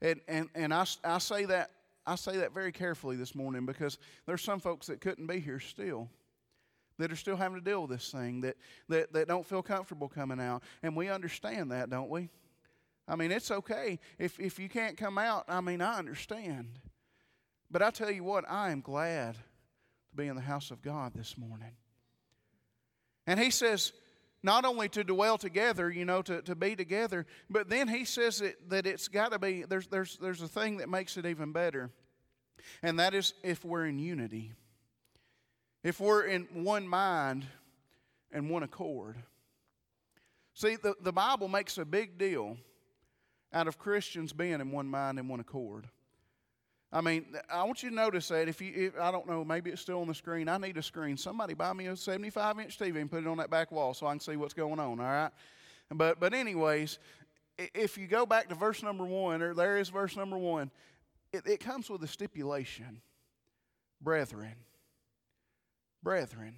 And, 0.00 0.20
and, 0.28 0.48
and 0.54 0.72
I, 0.72 0.86
I, 1.04 1.18
say 1.18 1.44
that, 1.46 1.70
I 2.06 2.14
say 2.14 2.38
that 2.38 2.54
very 2.54 2.72
carefully 2.72 3.16
this 3.16 3.34
morning 3.34 3.66
because 3.66 3.98
there's 4.26 4.42
some 4.42 4.60
folks 4.60 4.86
that 4.86 5.00
couldn't 5.00 5.26
be 5.26 5.40
here 5.40 5.60
still 5.60 6.08
that 6.98 7.12
are 7.12 7.16
still 7.16 7.36
having 7.36 7.58
to 7.58 7.64
deal 7.64 7.82
with 7.82 7.90
this 7.90 8.10
thing, 8.10 8.40
that, 8.40 8.56
that, 8.88 9.12
that 9.12 9.28
don't 9.28 9.46
feel 9.46 9.62
comfortable 9.62 10.08
coming 10.08 10.40
out. 10.40 10.62
And 10.82 10.96
we 10.96 11.08
understand 11.08 11.70
that, 11.70 11.90
don't 11.90 12.10
we? 12.10 12.28
I 13.06 13.16
mean, 13.16 13.32
it's 13.32 13.50
okay. 13.50 13.98
If, 14.18 14.38
if 14.38 14.58
you 14.58 14.68
can't 14.68 14.96
come 14.96 15.16
out, 15.16 15.44
I 15.48 15.60
mean, 15.60 15.80
I 15.80 15.96
understand. 15.98 16.78
But 17.70 17.82
I 17.82 17.90
tell 17.90 18.10
you 18.10 18.24
what, 18.24 18.44
I 18.48 18.70
am 18.70 18.80
glad 18.80 19.34
to 19.34 20.16
be 20.16 20.26
in 20.26 20.36
the 20.36 20.42
house 20.42 20.70
of 20.70 20.82
God 20.82 21.12
this 21.14 21.38
morning. 21.38 21.72
And 23.26 23.38
he 23.38 23.50
says, 23.50 23.92
not 24.42 24.64
only 24.64 24.88
to 24.90 25.04
dwell 25.04 25.38
together, 25.38 25.90
you 25.90 26.04
know, 26.04 26.22
to, 26.22 26.42
to 26.42 26.54
be 26.54 26.76
together, 26.76 27.26
but 27.50 27.68
then 27.68 27.88
he 27.88 28.04
says 28.04 28.40
it, 28.40 28.70
that 28.70 28.86
it's 28.86 29.08
got 29.08 29.32
to 29.32 29.38
be, 29.38 29.64
there's, 29.68 29.88
there's, 29.88 30.16
there's 30.18 30.42
a 30.42 30.48
thing 30.48 30.78
that 30.78 30.88
makes 30.88 31.16
it 31.16 31.26
even 31.26 31.52
better, 31.52 31.90
and 32.82 32.98
that 32.98 33.14
is 33.14 33.34
if 33.42 33.64
we're 33.64 33.86
in 33.86 33.98
unity. 33.98 34.52
If 35.82 36.00
we're 36.00 36.24
in 36.24 36.42
one 36.52 36.88
mind 36.88 37.46
and 38.32 38.50
one 38.50 38.62
accord. 38.62 39.16
See, 40.54 40.76
the, 40.76 40.94
the 41.00 41.12
Bible 41.12 41.48
makes 41.48 41.78
a 41.78 41.84
big 41.84 42.18
deal 42.18 42.56
out 43.52 43.68
of 43.68 43.78
Christians 43.78 44.32
being 44.32 44.60
in 44.60 44.70
one 44.70 44.88
mind 44.88 45.18
and 45.18 45.28
one 45.28 45.40
accord. 45.40 45.88
I 46.90 47.02
mean, 47.02 47.26
I 47.52 47.64
want 47.64 47.82
you 47.82 47.90
to 47.90 47.94
notice 47.94 48.28
that 48.28 48.48
if 48.48 48.62
you, 48.62 48.72
if, 48.74 48.98
I 48.98 49.10
don't 49.10 49.28
know, 49.28 49.44
maybe 49.44 49.70
it's 49.70 49.82
still 49.82 50.00
on 50.00 50.08
the 50.08 50.14
screen. 50.14 50.48
I 50.48 50.56
need 50.56 50.78
a 50.78 50.82
screen. 50.82 51.18
Somebody 51.18 51.52
buy 51.52 51.74
me 51.74 51.86
a 51.86 51.96
75 51.96 52.60
inch 52.60 52.78
TV 52.78 53.00
and 53.00 53.10
put 53.10 53.24
it 53.24 53.26
on 53.26 53.36
that 53.38 53.50
back 53.50 53.70
wall 53.70 53.92
so 53.92 54.06
I 54.06 54.12
can 54.12 54.20
see 54.20 54.36
what's 54.36 54.54
going 54.54 54.80
on, 54.80 54.98
all 54.98 55.06
right? 55.06 55.30
But, 55.90 56.18
but 56.18 56.32
anyways, 56.32 56.98
if 57.58 57.98
you 57.98 58.06
go 58.06 58.24
back 58.24 58.48
to 58.48 58.54
verse 58.54 58.82
number 58.82 59.04
one, 59.04 59.42
or 59.42 59.54
there 59.54 59.78
is 59.78 59.90
verse 59.90 60.16
number 60.16 60.38
one, 60.38 60.70
it, 61.32 61.46
it 61.46 61.60
comes 61.60 61.90
with 61.90 62.02
a 62.02 62.08
stipulation 62.08 63.02
brethren. 64.00 64.54
Brethren. 66.02 66.56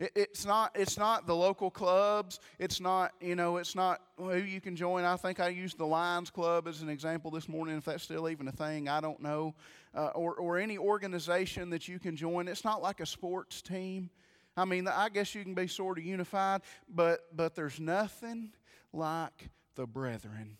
It's 0.00 0.46
not, 0.46 0.72
it's 0.74 0.98
not 0.98 1.26
the 1.26 1.36
local 1.36 1.70
clubs. 1.70 2.40
It's 2.58 2.80
not, 2.80 3.12
you 3.20 3.36
know, 3.36 3.58
it's 3.58 3.74
not 3.74 4.00
who 4.16 4.36
you 4.36 4.60
can 4.60 4.74
join. 4.74 5.04
I 5.04 5.16
think 5.16 5.40
I 5.40 5.48
used 5.48 5.76
the 5.76 5.86
Lions 5.86 6.30
Club 6.30 6.66
as 6.66 6.80
an 6.80 6.88
example 6.88 7.30
this 7.30 7.48
morning, 7.48 7.76
if 7.76 7.84
that's 7.84 8.02
still 8.02 8.28
even 8.28 8.48
a 8.48 8.52
thing. 8.52 8.88
I 8.88 9.00
don't 9.00 9.20
know. 9.20 9.54
Uh, 9.94 10.06
or, 10.14 10.34
or 10.36 10.56
any 10.56 10.78
organization 10.78 11.70
that 11.70 11.88
you 11.88 11.98
can 11.98 12.16
join. 12.16 12.48
It's 12.48 12.64
not 12.64 12.80
like 12.80 13.00
a 13.00 13.06
sports 13.06 13.60
team. 13.60 14.08
I 14.56 14.64
mean, 14.64 14.86
I 14.88 15.08
guess 15.08 15.34
you 15.34 15.42
can 15.42 15.54
be 15.54 15.66
sort 15.66 15.98
of 15.98 16.04
unified, 16.04 16.62
but, 16.88 17.20
but 17.36 17.54
there's 17.54 17.80
nothing 17.80 18.52
like 18.92 19.48
the 19.74 19.86
brethren. 19.86 20.56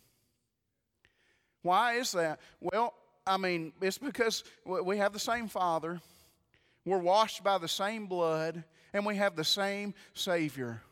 Why 1.62 1.94
is 1.94 2.12
that? 2.12 2.40
Well, 2.60 2.94
I 3.26 3.36
mean, 3.36 3.72
it's 3.80 3.98
because 3.98 4.44
we 4.64 4.98
have 4.98 5.12
the 5.12 5.18
same 5.18 5.48
Father, 5.48 6.00
we're 6.84 6.98
washed 6.98 7.44
by 7.44 7.58
the 7.58 7.68
same 7.68 8.06
blood, 8.06 8.64
and 8.92 9.06
we 9.06 9.16
have 9.16 9.36
the 9.36 9.44
same 9.44 9.94
Savior. 10.14 10.82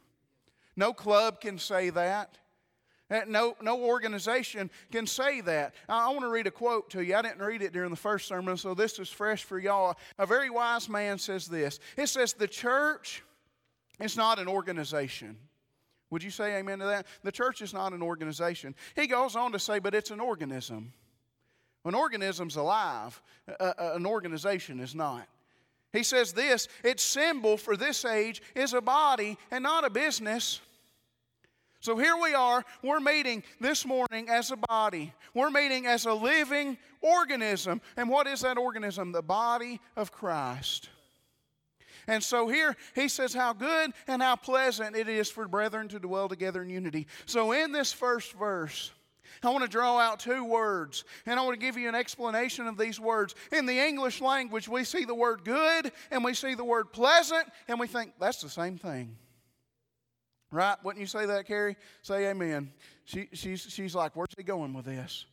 No 0.77 0.93
club 0.93 1.41
can 1.41 1.59
say 1.59 1.91
that. 1.91 2.39
Uh, 3.11 3.21
no, 3.27 3.57
no 3.63 3.81
organization 3.81 4.71
can 4.93 5.07
say 5.07 5.41
that. 5.41 5.75
I 5.89 6.09
want 6.09 6.21
to 6.21 6.29
read 6.29 6.47
a 6.47 6.51
quote 6.51 6.91
to 6.91 7.03
you. 7.03 7.17
I 7.17 7.23
didn't 7.23 7.41
read 7.41 7.63
it 7.63 7.73
during 7.73 7.91
the 7.91 7.97
first 7.97 8.29
sermon, 8.29 8.57
so 8.59 8.75
this 8.75 8.99
is 8.99 9.09
fresh 9.09 9.45
for 9.45 9.59
y'all. 9.59 9.97
A 10.19 10.27
very 10.27 10.51
wise 10.51 10.89
man 10.89 11.19
says 11.19 11.47
this 11.47 11.81
It 11.97 12.09
says, 12.09 12.35
The 12.35 12.49
church 12.49 13.23
is 13.99 14.17
not 14.17 14.39
an 14.39 14.47
organization. 14.47 15.37
Would 16.11 16.23
you 16.23 16.31
say 16.31 16.57
amen 16.57 16.79
to 16.81 16.87
that? 16.87 17.07
The 17.23 17.33
church 17.33 17.61
is 17.63 17.73
not 17.73 17.93
an 17.93 18.03
organization. 18.03 18.75
He 18.95 19.07
goes 19.07 19.37
on 19.37 19.53
to 19.53 19.59
say, 19.59 19.79
But 19.79 19.95
it's 19.95 20.11
an 20.11 20.21
organism. 20.21 20.93
An 21.85 21.95
organism's 21.95 22.57
alive, 22.57 23.23
an 23.59 24.05
organization 24.05 24.81
is 24.81 24.95
not. 24.95 25.27
He 25.93 26.03
says 26.03 26.33
this 26.33 26.69
its 26.85 27.03
symbol 27.03 27.57
for 27.57 27.77
this 27.77 28.05
age 28.05 28.43
is 28.55 28.75
a 28.75 28.81
body 28.81 29.39
and 29.51 29.63
not 29.63 29.85
a 29.85 29.91
business. 29.91 30.61
So 31.81 31.97
here 31.97 32.17
we 32.21 32.35
are, 32.35 32.65
we're 32.83 33.01
meeting 33.01 33.45
this 33.61 33.87
morning 33.87 34.29
as 34.29 34.51
a 34.51 34.57
body. 34.57 35.13
We're 35.33 35.51
meeting 35.51 35.87
as 35.87 36.07
a 36.07 36.13
living 36.13 36.77
organism. 37.01 37.81
And 37.97 38.11
what 38.11 38.27
is 38.27 38.41
that 38.41 38.59
organism? 38.59 39.13
The 39.13 39.23
body 39.23 39.81
of 39.97 40.11
Christ. 40.11 40.89
And 42.09 42.25
so 42.25 42.49
here 42.49 42.75
he 42.95 43.07
says 43.07 43.33
how 43.33 43.53
good 43.53 43.93
and 44.09 44.23
how 44.23 44.35
pleasant 44.35 44.97
it 44.97 45.09
is 45.09 45.31
for 45.31 45.47
brethren 45.47 45.89
to 45.89 46.01
dwell 46.01 46.29
together 46.29 46.63
in 46.63 46.71
unity. 46.71 47.07
So 47.27 47.53
in 47.53 47.71
this 47.71 47.93
first 47.93 48.33
verse, 48.33 48.91
I 49.43 49.51
want 49.51 49.65
to 49.65 49.71
draw 49.71 49.99
out 49.99 50.21
two 50.21 50.45
words, 50.45 51.05
and 51.27 51.39
I 51.39 51.43
want 51.43 51.59
to 51.59 51.65
give 51.65 51.77
you 51.77 51.89
an 51.89 51.95
explanation 51.95 52.67
of 52.67 52.77
these 52.77 52.99
words. 52.99 53.35
In 53.53 53.67
the 53.67 53.79
English 53.79 54.21
language, 54.21 54.69
we 54.69 54.85
see 54.85 55.05
the 55.05 55.15
word 55.15 55.45
good 55.45 55.93
and 56.11 56.25
we 56.25 56.35
see 56.35 56.55
the 56.55 56.65
word 56.65 56.93
pleasant, 56.93 57.45
and 57.69 57.79
we 57.79 57.87
think 57.87 58.13
that's 58.21 58.41
the 58.43 58.49
same 58.49 58.79
thing. 58.79 59.17
Right? 60.51 60.77
Wouldn't 60.83 61.01
you 61.01 61.07
say 61.07 61.27
that, 61.27 61.47
Carrie? 61.47 61.77
Say 62.03 62.27
amen. 62.29 62.73
She, 63.05 63.29
she's, 63.33 63.63
she's 63.63 63.95
like, 63.95 64.17
where's 64.17 64.29
he 64.37 64.43
going 64.43 64.73
with 64.73 64.87
this? 64.87 65.27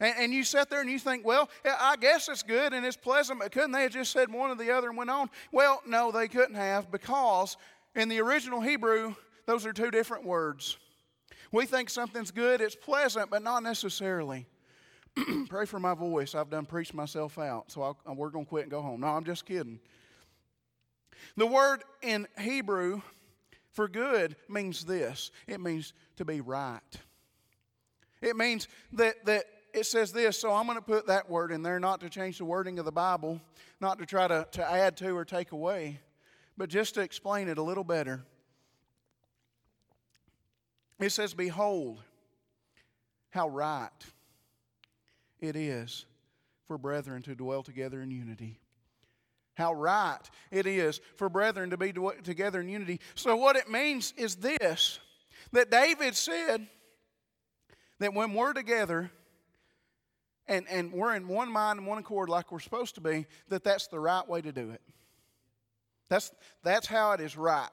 And, 0.00 0.14
and, 0.18 0.32
you 0.32 0.44
sit 0.44 0.70
there 0.70 0.80
and 0.80 0.90
you 0.90 0.98
think, 0.98 1.26
well, 1.26 1.50
I 1.64 1.96
guess 1.96 2.28
it's 2.28 2.44
good 2.44 2.72
and 2.72 2.86
it's 2.86 2.96
pleasant, 2.96 3.40
but 3.40 3.50
couldn't 3.50 3.72
they 3.72 3.82
have 3.82 3.92
just 3.92 4.12
said 4.12 4.32
one 4.32 4.50
or 4.50 4.54
the 4.54 4.70
other 4.70 4.88
and 4.88 4.96
went 4.96 5.10
on? 5.10 5.28
Well, 5.50 5.82
no, 5.86 6.12
they 6.12 6.28
couldn't 6.28 6.54
have 6.54 6.90
because 6.92 7.56
in 7.96 8.08
the 8.08 8.20
original 8.20 8.60
Hebrew, 8.60 9.14
those 9.46 9.66
are 9.66 9.72
two 9.72 9.90
different 9.90 10.24
words. 10.24 10.76
We 11.52 11.66
think 11.66 11.90
something's 11.90 12.30
good, 12.30 12.60
it's 12.60 12.76
pleasant, 12.76 13.30
but 13.30 13.42
not 13.42 13.62
necessarily. 13.62 14.46
Pray 15.48 15.64
for 15.64 15.80
my 15.80 15.94
voice. 15.94 16.34
I've 16.34 16.50
done 16.50 16.66
preached 16.66 16.94
myself 16.94 17.38
out, 17.38 17.70
so 17.70 17.82
I'll, 17.82 18.14
we're 18.14 18.30
going 18.30 18.44
to 18.44 18.48
quit 18.48 18.62
and 18.64 18.70
go 18.70 18.82
home. 18.82 19.00
No, 19.00 19.08
I'm 19.08 19.24
just 19.24 19.46
kidding. 19.46 19.80
The 21.36 21.46
word 21.46 21.82
in 22.02 22.26
Hebrew 22.38 23.00
for 23.72 23.88
good 23.88 24.36
means 24.48 24.84
this 24.84 25.30
it 25.46 25.60
means 25.60 25.92
to 26.16 26.24
be 26.24 26.40
right. 26.40 26.80
It 28.20 28.36
means 28.36 28.68
that, 28.92 29.24
that 29.26 29.44
it 29.72 29.86
says 29.86 30.12
this, 30.12 30.38
so 30.38 30.52
I'm 30.52 30.66
going 30.66 30.78
to 30.78 30.84
put 30.84 31.06
that 31.06 31.30
word 31.30 31.52
in 31.52 31.62
there, 31.62 31.78
not 31.78 32.00
to 32.00 32.10
change 32.10 32.38
the 32.38 32.44
wording 32.44 32.78
of 32.78 32.84
the 32.84 32.92
Bible, 32.92 33.40
not 33.80 33.98
to 34.00 34.06
try 34.06 34.26
to, 34.26 34.46
to 34.52 34.68
add 34.68 34.96
to 34.98 35.16
or 35.16 35.24
take 35.24 35.52
away, 35.52 36.00
but 36.56 36.68
just 36.68 36.94
to 36.94 37.00
explain 37.00 37.48
it 37.48 37.58
a 37.58 37.62
little 37.62 37.84
better. 37.84 38.24
It 40.98 41.10
says, 41.10 41.34
Behold, 41.34 42.02
how 43.30 43.48
right 43.48 43.90
it 45.40 45.56
is 45.56 46.06
for 46.66 46.78
brethren 46.78 47.22
to 47.22 47.34
dwell 47.34 47.62
together 47.62 48.02
in 48.02 48.10
unity. 48.10 48.58
How 49.54 49.72
right 49.72 50.20
it 50.50 50.66
is 50.66 51.00
for 51.16 51.28
brethren 51.28 51.70
to 51.70 51.76
be 51.76 51.92
together 52.22 52.60
in 52.60 52.68
unity. 52.68 53.00
So, 53.14 53.36
what 53.36 53.56
it 53.56 53.68
means 53.68 54.14
is 54.16 54.36
this 54.36 55.00
that 55.52 55.70
David 55.70 56.14
said 56.14 56.66
that 57.98 58.14
when 58.14 58.34
we're 58.34 58.52
together, 58.52 59.10
and, 60.46 60.66
and 60.68 60.92
we're 60.92 61.14
in 61.14 61.28
one 61.28 61.50
mind 61.50 61.78
and 61.78 61.88
one 61.88 61.98
accord 61.98 62.28
like 62.28 62.52
we're 62.52 62.60
supposed 62.60 62.94
to 62.96 63.00
be, 63.00 63.26
that 63.48 63.64
that's 63.64 63.86
the 63.88 63.98
right 63.98 64.26
way 64.26 64.40
to 64.40 64.52
do 64.52 64.70
it. 64.70 64.80
That's, 66.08 66.32
that's 66.62 66.86
how 66.86 67.12
it 67.12 67.20
is 67.20 67.36
right. 67.36 67.68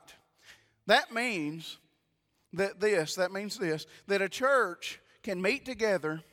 That 0.88 1.14
means 1.14 1.78
that 2.56 2.80
this, 2.80 3.16
that 3.16 3.32
means 3.32 3.58
this, 3.58 3.86
that 4.08 4.22
a 4.22 4.30
church 4.30 5.00
can 5.24 5.42
meet 5.42 5.66
together 5.66 6.24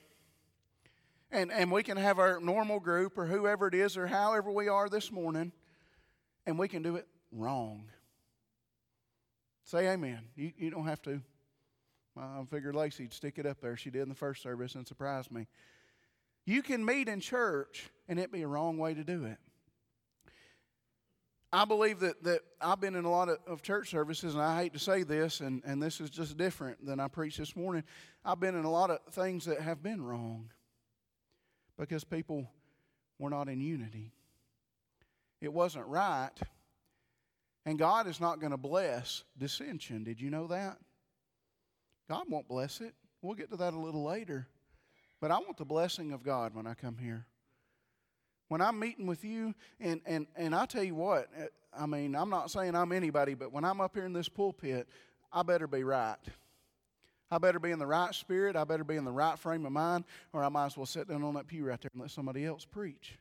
and, 1.32 1.50
and 1.50 1.72
we 1.72 1.82
can 1.82 1.96
have 1.96 2.18
our 2.18 2.40
normal 2.40 2.78
group 2.78 3.16
or 3.16 3.26
whoever 3.26 3.66
it 3.66 3.74
is 3.74 3.96
or 3.96 4.06
however 4.06 4.50
we 4.50 4.68
are 4.68 4.88
this 4.88 5.10
morning, 5.10 5.50
and 6.46 6.58
we 6.58 6.68
can 6.68 6.82
do 6.82 6.96
it 6.96 7.06
wrong. 7.32 7.86
Say 9.64 9.88
amen. 9.88 10.20
You, 10.36 10.52
you 10.58 10.70
don't 10.70 10.86
have 10.86 11.00
to. 11.02 11.22
I 12.16 12.42
figured 12.50 12.74
Lacey'd 12.74 13.14
stick 13.14 13.38
it 13.38 13.46
up 13.46 13.62
there. 13.62 13.76
She 13.76 13.90
did 13.90 14.02
in 14.02 14.10
the 14.10 14.14
first 14.14 14.42
service 14.42 14.74
and 14.74 14.86
surprised 14.86 15.32
me. 15.32 15.46
You 16.44 16.60
can 16.60 16.84
meet 16.84 17.08
in 17.08 17.20
church 17.20 17.88
and 18.08 18.18
it 18.18 18.30
be 18.30 18.42
a 18.42 18.48
wrong 18.48 18.76
way 18.76 18.92
to 18.92 19.02
do 19.02 19.24
it. 19.24 19.38
I 21.52 21.66
believe 21.66 22.00
that, 22.00 22.22
that 22.24 22.40
I've 22.62 22.80
been 22.80 22.94
in 22.94 23.04
a 23.04 23.10
lot 23.10 23.28
of, 23.28 23.38
of, 23.46 23.60
church 23.60 23.90
services, 23.90 24.32
and 24.34 24.42
I 24.42 24.62
hate 24.62 24.72
to 24.72 24.78
say 24.78 25.02
this, 25.02 25.40
and, 25.40 25.62
and 25.66 25.82
this 25.82 26.00
is 26.00 26.08
just 26.08 26.38
different 26.38 26.84
than 26.86 26.98
I 26.98 27.08
preached 27.08 27.38
this 27.38 27.54
morning. 27.54 27.84
I've 28.24 28.40
been 28.40 28.54
in 28.54 28.64
a 28.64 28.70
lot 28.70 28.90
of 28.90 29.00
things 29.12 29.44
that 29.44 29.60
have 29.60 29.82
been 29.82 30.02
wrong 30.02 30.48
because 31.78 32.04
people 32.04 32.48
were 33.18 33.28
not 33.28 33.48
in 33.48 33.60
unity. 33.60 34.12
It 35.42 35.52
wasn't 35.52 35.86
right. 35.88 36.30
And 37.66 37.78
God 37.78 38.06
is 38.06 38.18
not 38.18 38.40
going 38.40 38.52
to 38.52 38.56
bless 38.56 39.22
dissension. 39.36 40.04
Did 40.04 40.20
you 40.20 40.30
know 40.30 40.46
that? 40.46 40.78
God 42.08 42.24
won't 42.28 42.48
bless 42.48 42.80
it. 42.80 42.94
We'll 43.20 43.34
get 43.34 43.50
to 43.50 43.56
that 43.58 43.74
a 43.74 43.78
little 43.78 44.04
later. 44.04 44.48
But 45.20 45.30
I 45.30 45.38
want 45.38 45.58
the 45.58 45.64
blessing 45.66 46.12
of 46.12 46.22
God 46.22 46.54
when 46.54 46.66
I 46.66 46.74
come 46.74 46.96
here 46.96 47.26
when 48.52 48.60
I'm 48.60 48.78
meeting 48.78 49.06
with 49.06 49.24
you, 49.24 49.54
and, 49.80 50.02
and, 50.04 50.26
and 50.36 50.54
I 50.54 50.66
tell 50.66 50.84
you 50.84 50.94
what, 50.94 51.30
eh, 51.38 51.46
I 51.74 51.86
mean, 51.86 52.14
I'm 52.14 52.28
not 52.28 52.50
saying 52.50 52.74
I'm 52.74 52.92
anybody, 52.92 53.32
but 53.32 53.50
when 53.50 53.64
I'm 53.64 53.80
up 53.80 53.94
here 53.94 54.04
in 54.04 54.12
this 54.12 54.28
pulpit, 54.28 54.86
I 55.32 55.42
better 55.42 55.66
be 55.66 55.84
right. 55.84 56.18
I 57.30 57.38
better 57.38 57.58
be 57.58 57.70
in 57.70 57.78
the 57.78 57.86
right 57.86 58.14
spirit. 58.14 58.54
I 58.54 58.64
better 58.64 58.84
be 58.84 58.96
in 58.96 59.06
the 59.06 59.10
right 59.10 59.38
frame 59.38 59.64
of 59.64 59.72
mind, 59.72 60.04
or 60.34 60.44
I 60.44 60.50
might 60.50 60.66
as 60.66 60.76
well 60.76 60.84
sit 60.84 61.08
down 61.08 61.24
on 61.24 61.32
that 61.32 61.46
pew 61.46 61.64
right 61.64 61.80
there 61.80 61.88
and 61.94 62.02
let 62.02 62.10
somebody 62.10 62.44
else 62.44 62.66
preach. 62.66 63.18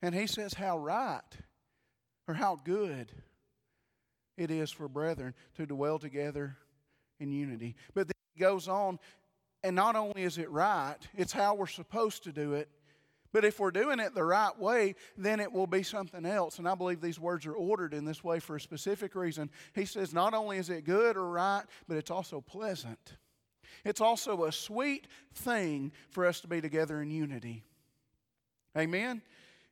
And 0.00 0.14
he 0.14 0.26
says, 0.26 0.54
How 0.54 0.78
right 0.78 1.20
or 2.26 2.32
how 2.32 2.56
good 2.64 3.12
it 4.38 4.50
is 4.50 4.70
for 4.70 4.88
brethren 4.88 5.34
to 5.56 5.66
dwell 5.66 5.98
together 5.98 6.56
in 7.18 7.32
unity. 7.32 7.76
But 7.92 8.06
then 8.06 8.14
he 8.32 8.40
goes 8.40 8.66
on, 8.66 8.98
and 9.62 9.76
not 9.76 9.94
only 9.94 10.22
is 10.22 10.38
it 10.38 10.50
right, 10.50 10.96
it's 11.14 11.34
how 11.34 11.54
we're 11.54 11.66
supposed 11.66 12.24
to 12.24 12.32
do 12.32 12.54
it, 12.54 12.70
But 13.32 13.44
if 13.44 13.60
we're 13.60 13.70
doing 13.70 14.00
it 14.00 14.14
the 14.14 14.24
right 14.24 14.58
way, 14.58 14.96
then 15.16 15.38
it 15.40 15.52
will 15.52 15.66
be 15.66 15.82
something 15.82 16.26
else. 16.26 16.58
And 16.58 16.68
I 16.68 16.74
believe 16.74 17.00
these 17.00 17.20
words 17.20 17.46
are 17.46 17.54
ordered 17.54 17.94
in 17.94 18.04
this 18.04 18.24
way 18.24 18.40
for 18.40 18.56
a 18.56 18.60
specific 18.60 19.14
reason. 19.14 19.50
He 19.74 19.84
says, 19.84 20.12
not 20.12 20.34
only 20.34 20.58
is 20.58 20.68
it 20.68 20.84
good 20.84 21.16
or 21.16 21.28
right, 21.28 21.62
but 21.86 21.96
it's 21.96 22.10
also 22.10 22.40
pleasant. 22.40 23.16
It's 23.84 24.00
also 24.00 24.44
a 24.44 24.52
sweet 24.52 25.06
thing 25.34 25.92
for 26.10 26.26
us 26.26 26.40
to 26.40 26.48
be 26.48 26.60
together 26.60 27.00
in 27.00 27.10
unity. 27.10 27.62
Amen? 28.76 29.22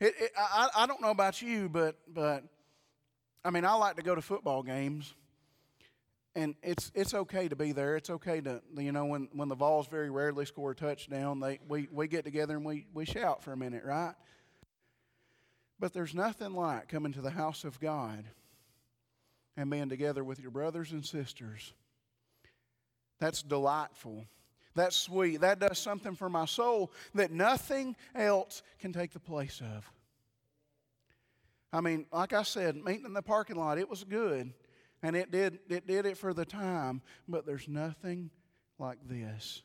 It, 0.00 0.14
it, 0.18 0.32
I, 0.36 0.68
I 0.76 0.86
don't 0.86 1.00
know 1.00 1.10
about 1.10 1.42
you, 1.42 1.68
but, 1.68 1.96
but 2.06 2.44
I 3.44 3.50
mean, 3.50 3.64
I 3.64 3.74
like 3.74 3.96
to 3.96 4.02
go 4.02 4.14
to 4.14 4.22
football 4.22 4.62
games 4.62 5.14
and 6.38 6.54
it's 6.62 6.92
it's 6.94 7.14
okay 7.14 7.48
to 7.48 7.56
be 7.56 7.72
there. 7.72 7.96
It's 7.96 8.10
okay 8.10 8.40
to 8.42 8.62
you 8.76 8.92
know 8.92 9.06
when 9.06 9.28
when 9.32 9.48
the 9.48 9.56
Vols 9.56 9.88
very 9.88 10.08
rarely 10.08 10.46
score 10.46 10.70
a 10.70 10.74
touchdown, 10.74 11.40
they 11.40 11.58
we 11.68 11.88
we 11.90 12.06
get 12.06 12.24
together 12.24 12.54
and 12.56 12.64
we 12.64 12.86
we 12.94 13.04
shout 13.04 13.42
for 13.42 13.52
a 13.52 13.56
minute, 13.56 13.84
right? 13.84 14.14
But 15.80 15.92
there's 15.92 16.14
nothing 16.14 16.54
like 16.54 16.88
coming 16.88 17.12
to 17.14 17.20
the 17.20 17.30
house 17.30 17.64
of 17.64 17.80
God 17.80 18.24
and 19.56 19.68
being 19.68 19.88
together 19.88 20.22
with 20.22 20.38
your 20.38 20.52
brothers 20.52 20.92
and 20.92 21.04
sisters. 21.04 21.72
That's 23.18 23.42
delightful. 23.42 24.24
That's 24.76 24.96
sweet. 24.96 25.40
That 25.40 25.58
does 25.58 25.78
something 25.80 26.14
for 26.14 26.28
my 26.28 26.44
soul 26.44 26.92
that 27.14 27.32
nothing 27.32 27.96
else 28.14 28.62
can 28.78 28.92
take 28.92 29.12
the 29.12 29.18
place 29.18 29.60
of. 29.60 29.90
I 31.72 31.80
mean, 31.80 32.06
like 32.12 32.32
I 32.32 32.44
said, 32.44 32.76
meeting 32.76 33.06
in 33.06 33.12
the 33.12 33.22
parking 33.22 33.56
lot, 33.56 33.78
it 33.78 33.90
was 33.90 34.04
good. 34.04 34.52
And 35.02 35.16
it 35.16 35.30
did, 35.30 35.60
it 35.68 35.86
did 35.86 36.06
it 36.06 36.16
for 36.16 36.34
the 36.34 36.44
time, 36.44 37.02
but 37.28 37.46
there's 37.46 37.68
nothing 37.68 38.30
like 38.78 38.98
this. 39.08 39.62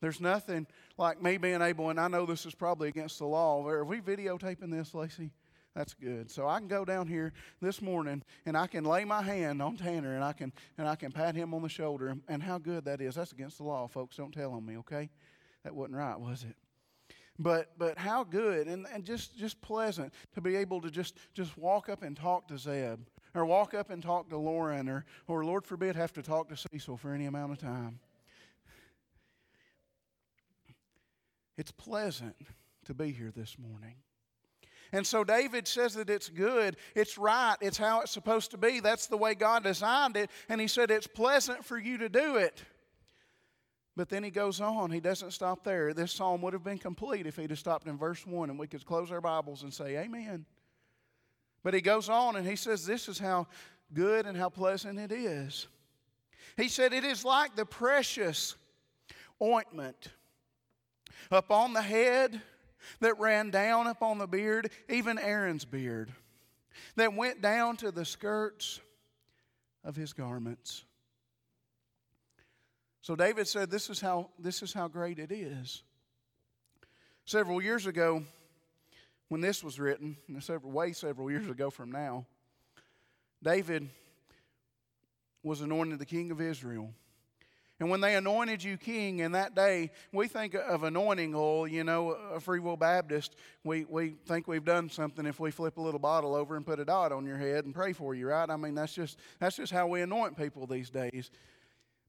There's 0.00 0.20
nothing 0.20 0.66
like 0.96 1.22
me 1.22 1.36
being 1.36 1.60
able, 1.60 1.90
and 1.90 2.00
I 2.00 2.08
know 2.08 2.24
this 2.24 2.46
is 2.46 2.54
probably 2.54 2.88
against 2.88 3.18
the 3.18 3.26
law. 3.26 3.66
Are 3.66 3.84
we 3.84 4.00
videotaping 4.00 4.70
this, 4.70 4.94
Lacey? 4.94 5.30
That's 5.74 5.94
good. 5.94 6.30
So 6.30 6.48
I 6.48 6.58
can 6.58 6.68
go 6.68 6.84
down 6.84 7.06
here 7.06 7.32
this 7.60 7.80
morning 7.80 8.24
and 8.44 8.56
I 8.56 8.66
can 8.66 8.84
lay 8.84 9.04
my 9.04 9.22
hand 9.22 9.62
on 9.62 9.76
Tanner 9.76 10.16
and 10.16 10.24
I 10.24 10.32
can 10.32 10.52
and 10.76 10.88
I 10.88 10.96
can 10.96 11.12
pat 11.12 11.36
him 11.36 11.54
on 11.54 11.62
the 11.62 11.68
shoulder. 11.68 12.16
And 12.28 12.42
how 12.42 12.58
good 12.58 12.86
that 12.86 13.00
is. 13.00 13.14
That's 13.14 13.30
against 13.30 13.58
the 13.58 13.64
law, 13.64 13.86
folks. 13.86 14.16
Don't 14.16 14.32
tell 14.32 14.52
on 14.52 14.66
me, 14.66 14.78
okay? 14.78 15.10
That 15.62 15.74
wasn't 15.74 15.96
right, 15.96 16.18
was 16.18 16.42
it? 16.42 16.56
But 17.38 17.78
but 17.78 17.96
how 17.96 18.24
good 18.24 18.66
and, 18.66 18.84
and 18.92 19.04
just 19.04 19.38
just 19.38 19.60
pleasant 19.62 20.12
to 20.34 20.40
be 20.40 20.56
able 20.56 20.80
to 20.80 20.90
just 20.90 21.16
just 21.34 21.56
walk 21.56 21.88
up 21.88 22.02
and 22.02 22.16
talk 22.16 22.48
to 22.48 22.58
Zeb 22.58 22.98
or 23.34 23.44
walk 23.44 23.74
up 23.74 23.90
and 23.90 24.02
talk 24.02 24.28
to 24.30 24.36
Lauren, 24.36 24.88
or, 24.88 25.04
or 25.26 25.44
Lord 25.44 25.64
forbid, 25.64 25.96
have 25.96 26.12
to 26.14 26.22
talk 26.22 26.48
to 26.48 26.56
Cecil 26.56 26.96
for 26.96 27.12
any 27.12 27.26
amount 27.26 27.52
of 27.52 27.58
time. 27.58 28.00
It's 31.56 31.70
pleasant 31.70 32.36
to 32.86 32.94
be 32.94 33.12
here 33.12 33.30
this 33.34 33.56
morning. 33.58 33.96
And 34.92 35.06
so 35.06 35.22
David 35.22 35.68
says 35.68 35.94
that 35.94 36.10
it's 36.10 36.28
good, 36.28 36.76
it's 36.94 37.16
right, 37.16 37.56
it's 37.60 37.78
how 37.78 38.00
it's 38.00 38.10
supposed 38.10 38.50
to 38.52 38.58
be. 38.58 38.80
That's 38.80 39.06
the 39.06 39.16
way 39.16 39.34
God 39.34 39.62
designed 39.62 40.16
it. 40.16 40.30
And 40.48 40.60
he 40.60 40.66
said 40.66 40.90
it's 40.90 41.06
pleasant 41.06 41.64
for 41.64 41.78
you 41.78 41.98
to 41.98 42.08
do 42.08 42.36
it. 42.36 42.64
But 43.96 44.08
then 44.08 44.24
he 44.24 44.30
goes 44.30 44.60
on, 44.60 44.90
he 44.90 45.00
doesn't 45.00 45.32
stop 45.32 45.62
there. 45.62 45.92
This 45.92 46.12
psalm 46.12 46.42
would 46.42 46.54
have 46.54 46.64
been 46.64 46.78
complete 46.78 47.26
if 47.26 47.36
he'd 47.36 47.50
have 47.50 47.58
stopped 47.58 47.86
in 47.86 47.98
verse 47.98 48.26
1 48.26 48.50
and 48.50 48.58
we 48.58 48.66
could 48.66 48.84
close 48.84 49.12
our 49.12 49.20
Bibles 49.20 49.62
and 49.62 49.72
say, 49.72 49.96
Amen. 49.96 50.46
But 51.62 51.74
he 51.74 51.80
goes 51.80 52.08
on 52.08 52.36
and 52.36 52.46
he 52.46 52.56
says, 52.56 52.86
This 52.86 53.08
is 53.08 53.18
how 53.18 53.46
good 53.92 54.26
and 54.26 54.36
how 54.36 54.48
pleasant 54.48 54.98
it 54.98 55.12
is. 55.12 55.66
He 56.56 56.68
said, 56.68 56.92
It 56.92 57.04
is 57.04 57.24
like 57.24 57.56
the 57.56 57.66
precious 57.66 58.56
ointment 59.42 60.08
upon 61.30 61.72
the 61.72 61.82
head 61.82 62.40
that 63.00 63.18
ran 63.18 63.50
down 63.50 63.86
upon 63.86 64.18
the 64.18 64.26
beard, 64.26 64.70
even 64.88 65.18
Aaron's 65.18 65.64
beard, 65.64 66.12
that 66.96 67.14
went 67.14 67.42
down 67.42 67.76
to 67.78 67.90
the 67.90 68.04
skirts 68.04 68.80
of 69.84 69.96
his 69.96 70.12
garments. 70.12 70.84
So 73.02 73.16
David 73.16 73.48
said, 73.48 73.70
This 73.70 73.90
is 73.90 74.00
how, 74.00 74.30
this 74.38 74.62
is 74.62 74.72
how 74.72 74.88
great 74.88 75.18
it 75.18 75.32
is. 75.32 75.82
Several 77.24 77.62
years 77.62 77.86
ago, 77.86 78.24
when 79.30 79.40
this 79.40 79.62
was 79.62 79.78
written, 79.78 80.16
way 80.62 80.92
several 80.92 81.30
years 81.30 81.48
ago 81.48 81.70
from 81.70 81.92
now, 81.92 82.26
David 83.40 83.88
was 85.44 85.60
anointed 85.60 86.00
the 86.00 86.04
king 86.04 86.32
of 86.32 86.40
Israel. 86.40 86.92
And 87.78 87.88
when 87.88 88.00
they 88.00 88.16
anointed 88.16 88.62
you 88.62 88.76
king 88.76 89.20
in 89.20 89.32
that 89.32 89.54
day, 89.54 89.92
we 90.12 90.26
think 90.26 90.54
of 90.54 90.82
anointing 90.82 91.32
oil, 91.34 91.66
you 91.66 91.84
know, 91.84 92.10
a 92.10 92.40
Free 92.40 92.58
Will 92.58 92.76
Baptist, 92.76 93.36
we, 93.62 93.84
we 93.84 94.16
think 94.26 94.48
we've 94.48 94.64
done 94.64 94.90
something 94.90 95.24
if 95.24 95.38
we 95.38 95.52
flip 95.52 95.78
a 95.78 95.80
little 95.80 96.00
bottle 96.00 96.34
over 96.34 96.56
and 96.56 96.66
put 96.66 96.80
a 96.80 96.84
dot 96.84 97.12
on 97.12 97.24
your 97.24 97.38
head 97.38 97.64
and 97.64 97.72
pray 97.72 97.92
for 97.92 98.16
you, 98.16 98.28
right? 98.28 98.50
I 98.50 98.56
mean, 98.56 98.74
that's 98.74 98.92
just, 98.92 99.16
that's 99.38 99.56
just 99.56 99.72
how 99.72 99.86
we 99.86 100.02
anoint 100.02 100.36
people 100.36 100.66
these 100.66 100.90
days. 100.90 101.30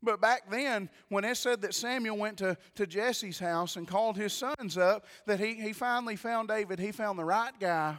But 0.03 0.19
back 0.19 0.49
then, 0.49 0.89
when 1.09 1.23
it 1.23 1.37
said 1.37 1.61
that 1.61 1.75
Samuel 1.75 2.17
went 2.17 2.37
to, 2.39 2.57
to 2.75 2.87
Jesse's 2.87 3.37
house 3.37 3.75
and 3.75 3.87
called 3.87 4.17
his 4.17 4.33
sons 4.33 4.77
up, 4.77 5.05
that 5.27 5.39
he, 5.39 5.53
he 5.53 5.73
finally 5.73 6.15
found 6.15 6.47
David, 6.47 6.79
he 6.79 6.91
found 6.91 7.19
the 7.19 7.25
right 7.25 7.53
guy. 7.59 7.97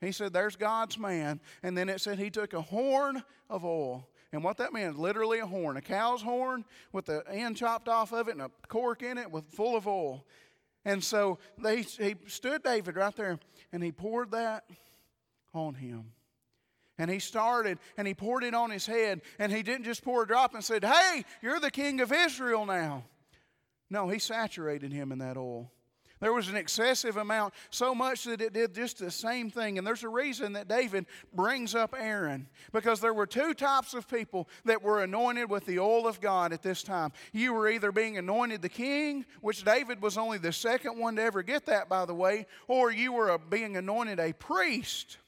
He 0.00 0.12
said, 0.12 0.32
There's 0.32 0.56
God's 0.56 0.98
man. 0.98 1.40
And 1.62 1.76
then 1.76 1.88
it 1.88 2.00
said 2.00 2.18
he 2.18 2.30
took 2.30 2.52
a 2.52 2.60
horn 2.60 3.22
of 3.50 3.64
oil. 3.64 4.08
And 4.32 4.42
what 4.42 4.56
that 4.58 4.72
meant, 4.72 4.98
literally 4.98 5.40
a 5.40 5.46
horn, 5.46 5.76
a 5.76 5.82
cow's 5.82 6.22
horn 6.22 6.64
with 6.92 7.06
the 7.06 7.22
end 7.28 7.56
chopped 7.56 7.88
off 7.88 8.12
of 8.12 8.28
it 8.28 8.32
and 8.32 8.42
a 8.42 8.50
cork 8.68 9.02
in 9.02 9.18
it 9.18 9.30
with 9.30 9.44
full 9.50 9.76
of 9.76 9.86
oil. 9.86 10.24
And 10.84 11.04
so 11.04 11.38
they, 11.58 11.82
he 11.82 12.16
stood 12.26 12.62
David 12.62 12.96
right 12.96 13.14
there 13.14 13.38
and 13.72 13.82
he 13.82 13.92
poured 13.92 14.30
that 14.30 14.64
on 15.52 15.74
him. 15.74 16.12
And 17.02 17.10
he 17.10 17.18
started 17.18 17.80
and 17.96 18.06
he 18.06 18.14
poured 18.14 18.44
it 18.44 18.54
on 18.54 18.70
his 18.70 18.86
head. 18.86 19.22
And 19.40 19.50
he 19.50 19.64
didn't 19.64 19.86
just 19.86 20.04
pour 20.04 20.22
a 20.22 20.26
drop 20.26 20.54
and 20.54 20.62
said, 20.62 20.84
Hey, 20.84 21.24
you're 21.42 21.58
the 21.58 21.72
king 21.72 22.00
of 22.00 22.12
Israel 22.12 22.64
now. 22.64 23.02
No, 23.90 24.08
he 24.08 24.20
saturated 24.20 24.92
him 24.92 25.10
in 25.10 25.18
that 25.18 25.36
oil. 25.36 25.72
There 26.20 26.32
was 26.32 26.46
an 26.46 26.54
excessive 26.54 27.16
amount, 27.16 27.54
so 27.70 27.92
much 27.92 28.22
that 28.22 28.40
it 28.40 28.52
did 28.52 28.72
just 28.72 29.00
the 29.00 29.10
same 29.10 29.50
thing. 29.50 29.78
And 29.78 29.84
there's 29.84 30.04
a 30.04 30.08
reason 30.08 30.52
that 30.52 30.68
David 30.68 31.06
brings 31.34 31.74
up 31.74 31.92
Aaron, 31.98 32.46
because 32.72 33.00
there 33.00 33.12
were 33.12 33.26
two 33.26 33.52
types 33.52 33.94
of 33.94 34.06
people 34.06 34.48
that 34.64 34.80
were 34.80 35.02
anointed 35.02 35.50
with 35.50 35.66
the 35.66 35.80
oil 35.80 36.06
of 36.06 36.20
God 36.20 36.52
at 36.52 36.62
this 36.62 36.84
time. 36.84 37.10
You 37.32 37.52
were 37.52 37.68
either 37.68 37.90
being 37.90 38.16
anointed 38.16 38.62
the 38.62 38.68
king, 38.68 39.26
which 39.40 39.64
David 39.64 40.00
was 40.00 40.16
only 40.16 40.38
the 40.38 40.52
second 40.52 40.96
one 40.96 41.16
to 41.16 41.22
ever 41.22 41.42
get 41.42 41.66
that, 41.66 41.88
by 41.88 42.04
the 42.04 42.14
way, 42.14 42.46
or 42.68 42.92
you 42.92 43.12
were 43.12 43.36
being 43.38 43.76
anointed 43.76 44.20
a 44.20 44.32
priest. 44.32 45.18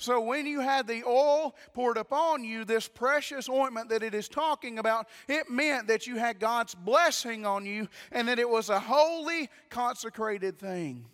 So 0.00 0.18
when 0.18 0.46
you 0.46 0.60
had 0.60 0.86
the 0.86 1.04
oil 1.04 1.54
poured 1.74 1.98
upon 1.98 2.42
you, 2.42 2.64
this 2.64 2.88
precious 2.88 3.50
ointment 3.50 3.90
that 3.90 4.02
it 4.02 4.14
is 4.14 4.30
talking 4.30 4.78
about, 4.78 5.06
it 5.28 5.50
meant 5.50 5.88
that 5.88 6.06
you 6.06 6.16
had 6.16 6.40
God's 6.40 6.74
blessing 6.74 7.44
on 7.44 7.66
you 7.66 7.86
and 8.10 8.26
that 8.26 8.38
it 8.38 8.48
was 8.48 8.70
a 8.70 8.80
holy, 8.80 9.50
consecrated 9.68 10.58
thing. 10.58 11.04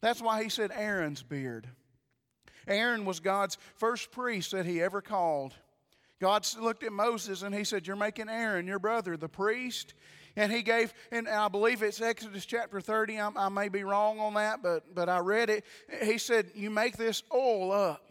That's 0.00 0.22
why 0.22 0.44
he 0.44 0.48
said 0.48 0.70
Aaron's 0.72 1.24
beard. 1.24 1.66
Aaron 2.68 3.04
was 3.04 3.18
God's 3.18 3.58
first 3.74 4.12
priest 4.12 4.52
that 4.52 4.64
he 4.64 4.80
ever 4.80 5.02
called. 5.02 5.52
God 6.20 6.46
looked 6.60 6.84
at 6.84 6.92
Moses 6.92 7.42
and 7.42 7.52
he 7.52 7.64
said, 7.64 7.84
You're 7.84 7.96
making 7.96 8.28
Aaron, 8.28 8.64
your 8.64 8.78
brother, 8.78 9.16
the 9.16 9.28
priest. 9.28 9.94
And 10.36 10.52
he 10.52 10.62
gave, 10.62 10.94
and 11.10 11.28
I 11.28 11.48
believe 11.48 11.82
it's 11.82 12.00
Exodus 12.00 12.46
chapter 12.46 12.80
30. 12.80 13.18
I, 13.18 13.30
I 13.34 13.48
may 13.48 13.68
be 13.68 13.82
wrong 13.82 14.20
on 14.20 14.34
that, 14.34 14.62
but, 14.62 14.94
but 14.94 15.08
I 15.08 15.18
read 15.18 15.50
it. 15.50 15.64
He 16.04 16.16
said, 16.16 16.52
You 16.54 16.70
make 16.70 16.96
this 16.96 17.24
oil 17.34 17.72
up. 17.72 18.09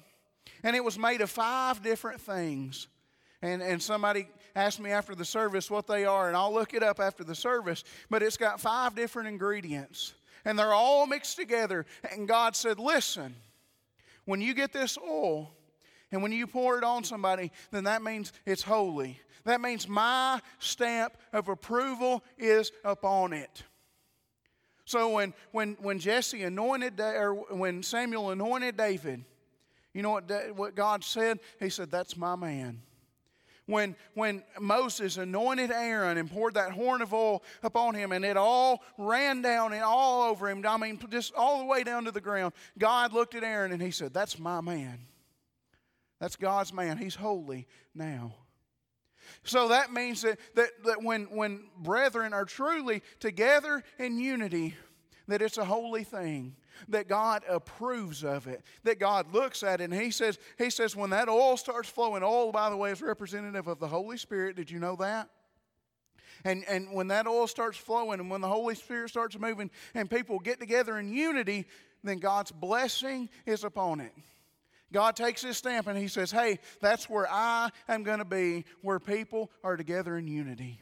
And 0.63 0.75
it 0.75 0.83
was 0.83 0.97
made 0.97 1.21
of 1.21 1.29
five 1.29 1.81
different 1.83 2.21
things. 2.21 2.87
And, 3.41 3.61
and 3.61 3.81
somebody 3.81 4.27
asked 4.55 4.79
me 4.79 4.91
after 4.91 5.15
the 5.15 5.25
service 5.25 5.71
what 5.71 5.87
they 5.87 6.05
are, 6.05 6.27
and 6.27 6.35
I'll 6.35 6.53
look 6.53 6.73
it 6.73 6.83
up 6.83 6.99
after 6.99 7.23
the 7.23 7.35
service. 7.35 7.83
But 8.09 8.21
it's 8.21 8.37
got 8.37 8.59
five 8.59 8.95
different 8.95 9.29
ingredients, 9.29 10.13
and 10.43 10.59
they're 10.59 10.73
all 10.73 11.07
mixed 11.07 11.37
together. 11.37 11.85
And 12.11 12.27
God 12.27 12.55
said, 12.55 12.79
Listen, 12.79 13.35
when 14.25 14.41
you 14.41 14.53
get 14.53 14.73
this 14.73 14.97
oil, 14.97 15.51
and 16.11 16.21
when 16.21 16.31
you 16.31 16.47
pour 16.47 16.77
it 16.77 16.83
on 16.83 17.03
somebody, 17.03 17.51
then 17.71 17.85
that 17.85 18.01
means 18.01 18.33
it's 18.45 18.63
holy. 18.63 19.19
That 19.45 19.61
means 19.61 19.87
my 19.87 20.41
stamp 20.59 21.13
of 21.31 21.47
approval 21.47 22.23
is 22.37 22.71
upon 22.83 23.33
it. 23.33 23.63
So 24.85 25.09
when, 25.09 25.33
when, 25.51 25.77
when 25.79 25.99
Jesse 25.99 26.43
anointed, 26.43 26.99
or 26.99 27.33
when 27.33 27.83
Samuel 27.83 28.31
anointed 28.31 28.75
David, 28.75 29.23
you 29.93 30.01
know 30.01 30.11
what, 30.11 30.31
what 30.55 30.75
God 30.75 31.03
said? 31.03 31.39
He 31.59 31.69
said, 31.69 31.91
That's 31.91 32.15
my 32.15 32.35
man. 32.35 32.81
When, 33.65 33.95
when 34.15 34.41
Moses 34.59 35.17
anointed 35.17 35.69
Aaron 35.69 36.17
and 36.17 36.29
poured 36.29 36.55
that 36.55 36.71
horn 36.71 37.03
of 37.03 37.13
oil 37.13 37.43
upon 37.61 37.93
him, 37.93 38.11
and 38.11 38.25
it 38.25 38.35
all 38.35 38.81
ran 38.97 39.43
down 39.43 39.73
and 39.73 39.83
all 39.83 40.23
over 40.23 40.49
him, 40.49 40.65
I 40.67 40.77
mean, 40.77 40.99
just 41.11 41.35
all 41.35 41.59
the 41.59 41.65
way 41.65 41.83
down 41.83 42.05
to 42.05 42.11
the 42.11 42.19
ground, 42.19 42.53
God 42.79 43.13
looked 43.13 43.35
at 43.35 43.43
Aaron 43.43 43.71
and 43.71 43.81
he 43.81 43.91
said, 43.91 44.13
That's 44.13 44.39
my 44.39 44.61
man. 44.61 44.99
That's 46.19 46.35
God's 46.35 46.73
man. 46.73 46.97
He's 46.97 47.15
holy 47.15 47.67
now. 47.93 48.33
So 49.43 49.69
that 49.69 49.93
means 49.93 50.23
that, 50.23 50.39
that, 50.55 50.69
that 50.85 51.03
when, 51.03 51.25
when 51.25 51.61
brethren 51.77 52.33
are 52.33 52.45
truly 52.45 53.03
together 53.19 53.83
in 53.97 54.19
unity, 54.19 54.75
that 55.27 55.41
it's 55.41 55.57
a 55.57 55.65
holy 55.65 56.03
thing, 56.03 56.55
that 56.87 57.07
God 57.07 57.43
approves 57.47 58.23
of 58.23 58.47
it, 58.47 58.63
that 58.83 58.99
God 58.99 59.33
looks 59.33 59.63
at 59.63 59.81
it, 59.81 59.85
and 59.85 59.93
He 59.93 60.11
says, 60.11 60.39
He 60.57 60.69
says, 60.69 60.95
when 60.95 61.09
that 61.11 61.29
oil 61.29 61.57
starts 61.57 61.89
flowing, 61.89 62.23
oil, 62.23 62.51
by 62.51 62.69
the 62.69 62.77
way, 62.77 62.91
is 62.91 63.01
representative 63.01 63.67
of 63.67 63.79
the 63.79 63.87
Holy 63.87 64.17
Spirit. 64.17 64.55
Did 64.55 64.71
you 64.71 64.79
know 64.79 64.95
that? 64.97 65.29
And, 66.45 66.63
and 66.69 66.93
when 66.93 67.09
that 67.09 67.27
oil 67.27 67.47
starts 67.47 67.77
flowing 67.77 68.19
and 68.19 68.29
when 68.29 68.41
the 68.41 68.47
Holy 68.47 68.75
Spirit 68.75 69.09
starts 69.09 69.37
moving 69.37 69.69
and 69.93 70.09
people 70.09 70.39
get 70.39 70.59
together 70.59 70.97
in 70.97 71.09
unity, 71.09 71.65
then 72.03 72.19
God's 72.19 72.51
blessing 72.51 73.29
is 73.45 73.63
upon 73.63 73.99
it. 73.99 74.13
God 74.91 75.15
takes 75.15 75.41
his 75.41 75.57
stamp 75.57 75.87
and 75.87 75.97
he 75.97 76.07
says, 76.07 76.31
Hey, 76.31 76.59
that's 76.81 77.09
where 77.09 77.27
I 77.29 77.69
am 77.87 78.03
going 78.03 78.19
to 78.19 78.25
be, 78.25 78.65
where 78.81 78.99
people 78.99 79.51
are 79.63 79.77
together 79.77 80.17
in 80.17 80.27
unity. 80.27 80.81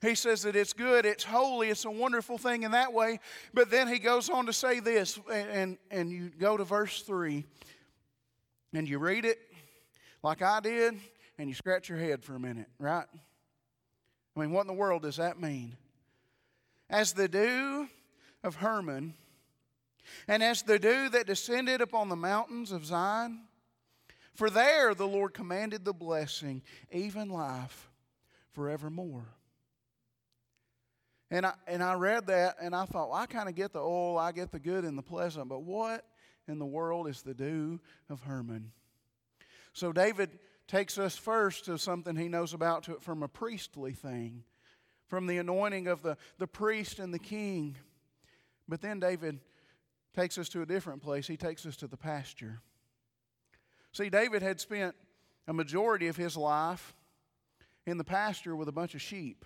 He 0.00 0.14
says 0.14 0.42
that 0.42 0.54
it's 0.54 0.72
good, 0.72 1.04
it's 1.04 1.24
holy, 1.24 1.70
it's 1.70 1.84
a 1.84 1.90
wonderful 1.90 2.38
thing 2.38 2.62
in 2.62 2.70
that 2.70 2.92
way. 2.92 3.18
But 3.52 3.70
then 3.70 3.88
he 3.88 3.98
goes 3.98 4.30
on 4.30 4.46
to 4.46 4.52
say 4.52 4.78
this, 4.78 5.18
and, 5.32 5.50
and, 5.50 5.78
and 5.90 6.10
you 6.12 6.30
go 6.38 6.56
to 6.56 6.64
verse 6.64 7.02
3 7.02 7.44
and 8.74 8.88
you 8.88 8.98
read 8.98 9.24
it 9.24 9.38
like 10.22 10.42
I 10.42 10.60
did, 10.60 10.94
and 11.38 11.48
you 11.48 11.54
scratch 11.54 11.88
your 11.88 11.98
head 11.98 12.22
for 12.22 12.34
a 12.34 12.40
minute, 12.40 12.68
right? 12.78 13.06
I 14.36 14.40
mean, 14.40 14.50
what 14.50 14.62
in 14.62 14.66
the 14.66 14.72
world 14.72 15.02
does 15.02 15.16
that 15.16 15.40
mean? 15.40 15.76
As 16.90 17.12
the 17.12 17.28
dew 17.28 17.88
of 18.42 18.56
Hermon, 18.56 19.14
and 20.26 20.42
as 20.42 20.62
the 20.62 20.78
dew 20.78 21.08
that 21.10 21.26
descended 21.26 21.80
upon 21.80 22.08
the 22.08 22.16
mountains 22.16 22.72
of 22.72 22.84
Zion, 22.84 23.40
for 24.34 24.50
there 24.50 24.94
the 24.94 25.06
Lord 25.06 25.34
commanded 25.34 25.84
the 25.84 25.92
blessing, 25.92 26.62
even 26.90 27.28
life 27.28 27.88
forevermore. 28.52 29.26
And 31.30 31.44
I, 31.44 31.52
and 31.66 31.82
I 31.82 31.94
read 31.94 32.26
that 32.28 32.56
and 32.60 32.74
I 32.74 32.86
thought, 32.86 33.10
well, 33.10 33.18
I 33.18 33.26
kind 33.26 33.48
of 33.48 33.54
get 33.54 33.72
the 33.72 33.80
oil, 33.80 34.16
I 34.16 34.32
get 34.32 34.50
the 34.50 34.58
good 34.58 34.84
and 34.84 34.96
the 34.96 35.02
pleasant, 35.02 35.48
but 35.48 35.62
what 35.62 36.04
in 36.46 36.58
the 36.58 36.66
world 36.66 37.06
is 37.08 37.22
the 37.22 37.34
dew 37.34 37.80
of 38.08 38.22
Hermon? 38.22 38.72
So 39.74 39.92
David 39.92 40.30
takes 40.66 40.98
us 40.98 41.16
first 41.16 41.66
to 41.66 41.78
something 41.78 42.16
he 42.16 42.28
knows 42.28 42.54
about 42.54 42.84
to, 42.84 42.98
from 43.00 43.22
a 43.22 43.28
priestly 43.28 43.92
thing, 43.92 44.44
from 45.06 45.26
the 45.26 45.38
anointing 45.38 45.86
of 45.86 46.02
the, 46.02 46.16
the 46.38 46.46
priest 46.46 46.98
and 46.98 47.12
the 47.12 47.18
king. 47.18 47.76
But 48.66 48.80
then 48.80 49.00
David 49.00 49.40
takes 50.14 50.38
us 50.38 50.48
to 50.50 50.62
a 50.62 50.66
different 50.66 51.02
place. 51.02 51.26
He 51.26 51.36
takes 51.36 51.64
us 51.66 51.76
to 51.76 51.86
the 51.86 51.96
pasture. 51.96 52.60
See, 53.92 54.10
David 54.10 54.42
had 54.42 54.60
spent 54.60 54.94
a 55.46 55.52
majority 55.52 56.08
of 56.08 56.16
his 56.16 56.36
life 56.36 56.94
in 57.86 57.98
the 57.98 58.04
pasture 58.04 58.54
with 58.54 58.68
a 58.68 58.72
bunch 58.72 58.94
of 58.94 59.00
sheep. 59.00 59.44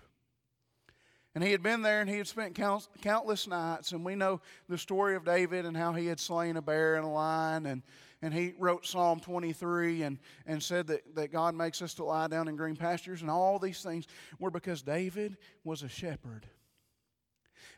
And 1.35 1.43
he 1.43 1.51
had 1.51 1.63
been 1.63 1.81
there 1.81 1.99
and 1.99 2.09
he 2.09 2.17
had 2.17 2.27
spent 2.27 2.53
count, 2.53 2.87
countless 3.01 3.47
nights. 3.47 3.91
And 3.91 4.05
we 4.05 4.15
know 4.15 4.39
the 4.69 4.77
story 4.77 5.15
of 5.15 5.25
David 5.25 5.65
and 5.65 5.75
how 5.75 5.93
he 5.93 6.05
had 6.05 6.19
slain 6.19 6.57
a 6.57 6.61
bear 6.61 6.95
and 6.95 7.05
a 7.05 7.09
lion. 7.09 7.65
And, 7.65 7.81
and 8.21 8.33
he 8.33 8.53
wrote 8.59 8.85
Psalm 8.85 9.19
23 9.19 10.03
and, 10.03 10.19
and 10.45 10.61
said 10.61 10.87
that, 10.87 11.15
that 11.15 11.31
God 11.31 11.55
makes 11.55 11.81
us 11.81 11.95
to 11.95 12.03
lie 12.03 12.27
down 12.27 12.47
in 12.47 12.55
green 12.55 12.75
pastures. 12.75 13.21
And 13.21 13.31
all 13.31 13.57
these 13.57 13.81
things 13.81 14.05
were 14.37 14.51
because 14.51 14.83
David 14.83 15.37
was 15.63 15.81
a 15.81 15.89
shepherd. 15.89 16.45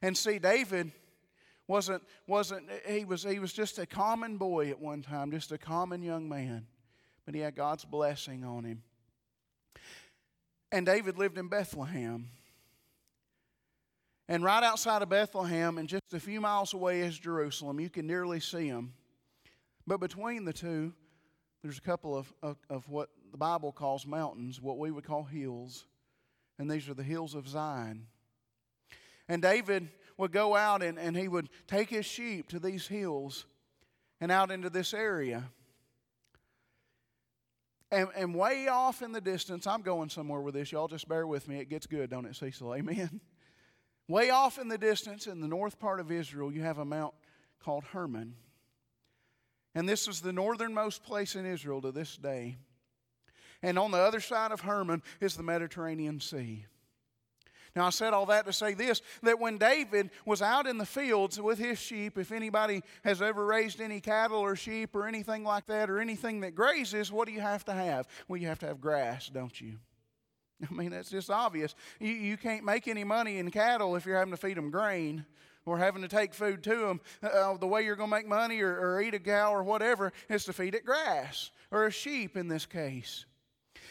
And 0.01 0.17
see, 0.17 0.37
David 0.37 0.91
wasn't, 1.65 2.03
wasn't 2.27 2.69
he, 2.85 3.05
was, 3.05 3.23
he 3.23 3.39
was 3.39 3.53
just 3.53 3.79
a 3.79 3.85
common 3.85 4.37
boy 4.37 4.69
at 4.69 4.79
one 4.81 5.01
time, 5.01 5.31
just 5.31 5.53
a 5.53 5.57
common 5.57 6.03
young 6.03 6.27
man. 6.27 6.67
But 7.25 7.35
he 7.35 7.41
had 7.41 7.55
God's 7.55 7.85
blessing 7.85 8.43
on 8.43 8.65
him. 8.65 8.83
And 10.73 10.85
David 10.85 11.17
lived 11.17 11.37
in 11.37 11.47
Bethlehem. 11.47 12.27
And 14.27 14.43
right 14.43 14.63
outside 14.63 15.01
of 15.01 15.09
Bethlehem, 15.09 15.77
and 15.77 15.87
just 15.87 16.13
a 16.13 16.19
few 16.19 16.41
miles 16.41 16.73
away, 16.73 17.01
is 17.01 17.17
Jerusalem. 17.17 17.79
You 17.79 17.89
can 17.89 18.07
nearly 18.07 18.39
see 18.39 18.69
them. 18.69 18.93
But 19.85 19.99
between 19.99 20.45
the 20.45 20.53
two, 20.53 20.93
there's 21.61 21.77
a 21.77 21.81
couple 21.81 22.17
of, 22.17 22.33
of, 22.41 22.57
of, 22.69 22.89
what 22.89 23.09
the 23.31 23.37
Bible 23.37 23.71
calls 23.71 24.05
mountains, 24.05 24.59
what 24.59 24.79
we 24.79 24.89
would 24.89 25.03
call 25.03 25.23
hills. 25.23 25.85
And 26.57 26.69
these 26.69 26.89
are 26.89 26.93
the 26.93 27.03
hills 27.03 27.35
of 27.35 27.47
Zion. 27.47 28.07
And 29.27 29.41
David 29.41 29.89
would 30.17 30.31
go 30.31 30.55
out 30.55 30.81
and, 30.81 30.97
and 30.97 31.15
he 31.15 31.27
would 31.27 31.49
take 31.67 31.89
his 31.89 32.05
sheep 32.05 32.49
to 32.49 32.59
these 32.59 32.87
hills 32.87 33.45
and 34.21 34.31
out 34.31 34.49
into 34.49 34.69
this 34.69 34.93
area. 34.93 35.43
And, 37.91 38.07
and 38.15 38.33
way 38.33 38.67
off 38.67 39.01
in 39.01 39.11
the 39.11 39.21
distance, 39.21 39.67
I'm 39.67 39.81
going 39.81 40.09
somewhere 40.09 40.41
with 40.41 40.55
this. 40.55 40.71
Y'all 40.71 40.87
just 40.87 41.07
bear 41.07 41.27
with 41.27 41.47
me. 41.47 41.59
It 41.59 41.69
gets 41.69 41.85
good, 41.85 42.09
don't 42.09 42.25
it, 42.25 42.35
Cecil? 42.35 42.73
Amen. 42.73 43.21
Way 44.07 44.29
off 44.29 44.59
in 44.59 44.67
the 44.67 44.77
distance, 44.77 45.25
in 45.25 45.41
the 45.41 45.47
north 45.47 45.79
part 45.79 45.99
of 45.99 46.11
Israel, 46.11 46.51
you 46.51 46.61
have 46.61 46.77
a 46.77 46.85
mount 46.85 47.13
called 47.59 47.83
Hermon. 47.85 48.35
And 49.73 49.89
this 49.89 50.07
is 50.07 50.21
the 50.21 50.31
northernmost 50.31 51.03
place 51.03 51.35
in 51.35 51.45
Israel 51.45 51.81
to 51.81 51.91
this 51.91 52.15
day. 52.15 52.57
And 53.61 53.79
on 53.79 53.91
the 53.91 53.97
other 53.97 54.19
side 54.19 54.51
of 54.51 54.61
Hermon 54.61 55.01
is 55.19 55.35
the 55.35 55.43
Mediterranean 55.43 56.19
Sea. 56.19 56.65
Now, 57.75 57.87
I 57.87 57.89
said 57.89 58.13
all 58.13 58.27
that 58.27 58.45
to 58.45 58.53
say 58.53 58.73
this 58.73 59.01
that 59.23 59.39
when 59.39 59.57
David 59.57 60.11
was 60.25 60.41
out 60.41 60.65
in 60.65 60.77
the 60.77 60.85
fields 60.85 61.41
with 61.41 61.59
his 61.59 61.77
sheep, 61.77 62.17
if 62.17 62.31
anybody 62.31 62.83
has 63.03 63.21
ever 63.21 63.45
raised 63.45 63.81
any 63.81 63.99
cattle 63.99 64.37
or 64.37 64.55
sheep 64.55 64.95
or 64.95 65.07
anything 65.07 65.43
like 65.43 65.65
that, 65.65 65.89
or 65.89 65.99
anything 65.99 66.39
that 66.41 66.55
grazes, 66.55 67.11
what 67.11 67.27
do 67.27 67.33
you 67.33 67.41
have 67.41 67.65
to 67.65 67.73
have? 67.73 68.07
Well, 68.27 68.39
you 68.39 68.47
have 68.47 68.59
to 68.59 68.67
have 68.67 68.79
grass, 68.79 69.27
don't 69.27 69.59
you? 69.59 69.73
I 70.69 70.73
mean, 70.73 70.91
that's 70.91 71.09
just 71.09 71.29
obvious. 71.29 71.75
You, 71.99 72.11
you 72.11 72.37
can't 72.37 72.63
make 72.63 72.87
any 72.87 73.03
money 73.03 73.37
in 73.37 73.51
cattle 73.51 73.95
if 73.95 74.05
you're 74.05 74.17
having 74.17 74.33
to 74.33 74.37
feed 74.37 74.57
them 74.57 74.71
grain 74.71 75.25
or 75.65 75.77
having 75.77 76.01
to 76.03 76.07
take 76.07 76.33
food 76.33 76.63
to 76.63 76.75
them. 76.75 77.01
Uh, 77.21 77.57
the 77.57 77.67
way 77.67 77.83
you're 77.83 77.95
going 77.95 78.09
to 78.09 78.15
make 78.15 78.27
money 78.27 78.61
or, 78.61 78.77
or 78.79 79.01
eat 79.01 79.13
a 79.13 79.19
cow 79.19 79.53
or 79.53 79.63
whatever 79.63 80.13
is 80.29 80.45
to 80.45 80.53
feed 80.53 80.75
it 80.75 80.85
grass 80.85 81.51
or 81.71 81.85
a 81.85 81.91
sheep 81.91 82.37
in 82.37 82.47
this 82.47 82.65
case. 82.65 83.25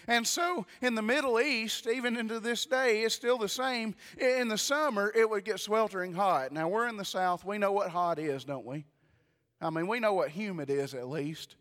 And 0.06 0.26
so 0.26 0.66
in 0.82 0.94
the 0.94 1.02
Middle 1.02 1.40
East, 1.40 1.86
even 1.86 2.16
into 2.16 2.38
this 2.38 2.66
day, 2.66 3.02
it's 3.02 3.14
still 3.14 3.38
the 3.38 3.48
same. 3.48 3.94
In 4.18 4.48
the 4.48 4.58
summer, 4.58 5.12
it 5.14 5.28
would 5.28 5.44
get 5.44 5.60
sweltering 5.60 6.12
hot. 6.12 6.52
Now, 6.52 6.68
we're 6.68 6.88
in 6.88 6.96
the 6.96 7.04
South. 7.04 7.44
We 7.44 7.58
know 7.58 7.72
what 7.72 7.88
hot 7.88 8.18
is, 8.18 8.44
don't 8.44 8.66
we? 8.66 8.84
I 9.60 9.70
mean, 9.70 9.86
we 9.86 10.00
know 10.00 10.12
what 10.12 10.30
humid 10.30 10.68
is 10.68 10.92
at 10.94 11.08
least. 11.08 11.56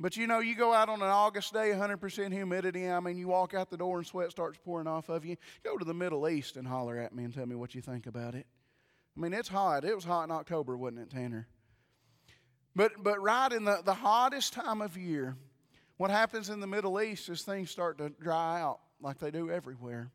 But 0.00 0.16
you 0.16 0.26
know, 0.26 0.40
you 0.40 0.56
go 0.56 0.72
out 0.72 0.88
on 0.88 1.00
an 1.02 1.08
August 1.08 1.52
day, 1.52 1.70
100% 1.70 2.32
humidity. 2.32 2.88
I 2.90 2.98
mean, 3.00 3.16
you 3.16 3.28
walk 3.28 3.54
out 3.54 3.70
the 3.70 3.76
door 3.76 3.98
and 3.98 4.06
sweat 4.06 4.30
starts 4.30 4.58
pouring 4.64 4.88
off 4.88 5.08
of 5.08 5.24
you. 5.24 5.36
Go 5.62 5.78
to 5.78 5.84
the 5.84 5.94
Middle 5.94 6.28
East 6.28 6.56
and 6.56 6.66
holler 6.66 6.98
at 6.98 7.14
me 7.14 7.24
and 7.24 7.32
tell 7.32 7.46
me 7.46 7.54
what 7.54 7.74
you 7.74 7.80
think 7.80 8.06
about 8.06 8.34
it. 8.34 8.46
I 9.16 9.20
mean, 9.20 9.32
it's 9.32 9.48
hot. 9.48 9.84
It 9.84 9.94
was 9.94 10.04
hot 10.04 10.24
in 10.24 10.30
October, 10.32 10.76
wasn't 10.76 11.02
it, 11.02 11.10
Tanner? 11.10 11.46
But, 12.74 13.04
but 13.04 13.22
right 13.22 13.52
in 13.52 13.64
the, 13.64 13.82
the 13.84 13.94
hottest 13.94 14.52
time 14.52 14.82
of 14.82 14.96
year, 14.96 15.36
what 15.96 16.10
happens 16.10 16.50
in 16.50 16.58
the 16.58 16.66
Middle 16.66 17.00
East 17.00 17.28
is 17.28 17.42
things 17.42 17.70
start 17.70 17.98
to 17.98 18.08
dry 18.08 18.60
out 18.60 18.80
like 19.00 19.18
they 19.18 19.30
do 19.30 19.48
everywhere. 19.48 20.10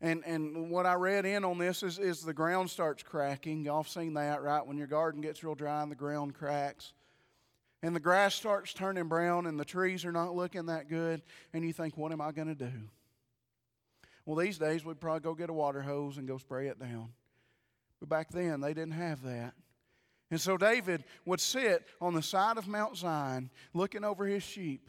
And, 0.00 0.24
and 0.26 0.68
what 0.68 0.84
I 0.84 0.94
read 0.94 1.24
in 1.24 1.44
on 1.44 1.58
this 1.58 1.84
is, 1.84 2.00
is 2.00 2.22
the 2.22 2.34
ground 2.34 2.70
starts 2.70 3.04
cracking. 3.04 3.64
Y'all 3.64 3.84
seen 3.84 4.14
that, 4.14 4.42
right? 4.42 4.66
When 4.66 4.76
your 4.76 4.88
garden 4.88 5.20
gets 5.20 5.44
real 5.44 5.54
dry 5.54 5.80
and 5.80 5.92
the 5.92 5.96
ground 5.96 6.34
cracks. 6.34 6.92
And 7.82 7.96
the 7.96 8.00
grass 8.00 8.34
starts 8.34 8.72
turning 8.72 9.08
brown 9.08 9.46
and 9.46 9.58
the 9.58 9.64
trees 9.64 10.04
are 10.04 10.12
not 10.12 10.36
looking 10.36 10.66
that 10.66 10.88
good. 10.88 11.22
And 11.52 11.64
you 11.64 11.72
think, 11.72 11.96
what 11.96 12.12
am 12.12 12.20
I 12.20 12.30
going 12.30 12.48
to 12.48 12.54
do? 12.54 12.72
Well, 14.24 14.36
these 14.36 14.56
days 14.56 14.84
we'd 14.84 15.00
probably 15.00 15.20
go 15.20 15.34
get 15.34 15.50
a 15.50 15.52
water 15.52 15.82
hose 15.82 16.16
and 16.16 16.28
go 16.28 16.38
spray 16.38 16.68
it 16.68 16.78
down. 16.78 17.10
But 17.98 18.08
back 18.08 18.30
then 18.30 18.60
they 18.60 18.72
didn't 18.72 18.92
have 18.92 19.22
that. 19.24 19.54
And 20.30 20.40
so 20.40 20.56
David 20.56 21.04
would 21.26 21.40
sit 21.40 21.86
on 22.00 22.14
the 22.14 22.22
side 22.22 22.56
of 22.56 22.68
Mount 22.68 22.96
Zion 22.96 23.50
looking 23.74 24.04
over 24.04 24.24
his 24.24 24.42
sheep. 24.42 24.88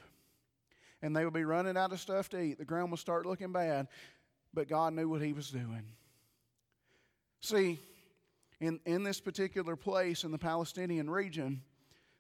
And 1.01 1.15
they 1.15 1.25
would 1.25 1.34
be 1.34 1.43
running 1.43 1.75
out 1.75 1.91
of 1.91 1.99
stuff 1.99 2.29
to 2.29 2.39
eat. 2.39 2.60
The 2.60 2.65
ground 2.65 2.91
would 2.91 2.99
start 2.99 3.25
looking 3.25 3.51
bad. 3.51 3.88
But 4.53 4.69
God 4.69 4.93
knew 4.93 5.10
what 5.10 5.21
he 5.21 5.34
was 5.34 5.49
doing. 5.49 5.84
See, 7.41 7.79
in, 8.62 8.79
in 8.86 9.03
this 9.03 9.19
particular 9.19 9.75
place 9.75 10.23
in 10.23 10.32
the 10.32 10.38
Palestinian 10.38 11.10
region, 11.10 11.62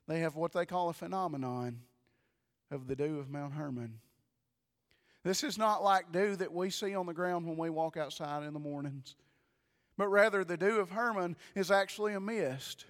they 0.07 0.19
have 0.19 0.35
what 0.35 0.53
they 0.53 0.65
call 0.65 0.89
a 0.89 0.93
phenomenon 0.93 1.79
of 2.71 2.87
the 2.87 2.95
dew 2.95 3.19
of 3.19 3.29
Mount 3.29 3.53
Hermon. 3.53 3.99
This 5.23 5.43
is 5.43 5.57
not 5.57 5.83
like 5.83 6.11
dew 6.11 6.35
that 6.35 6.53
we 6.53 6.69
see 6.69 6.95
on 6.95 7.05
the 7.05 7.13
ground 7.13 7.45
when 7.45 7.57
we 7.57 7.69
walk 7.69 7.95
outside 7.95 8.43
in 8.43 8.53
the 8.53 8.59
mornings, 8.59 9.15
but 9.97 10.09
rather 10.09 10.43
the 10.43 10.57
dew 10.57 10.79
of 10.79 10.91
Hermon 10.91 11.37
is 11.55 11.71
actually 11.71 12.13
a 12.13 12.19
mist. 12.19 12.85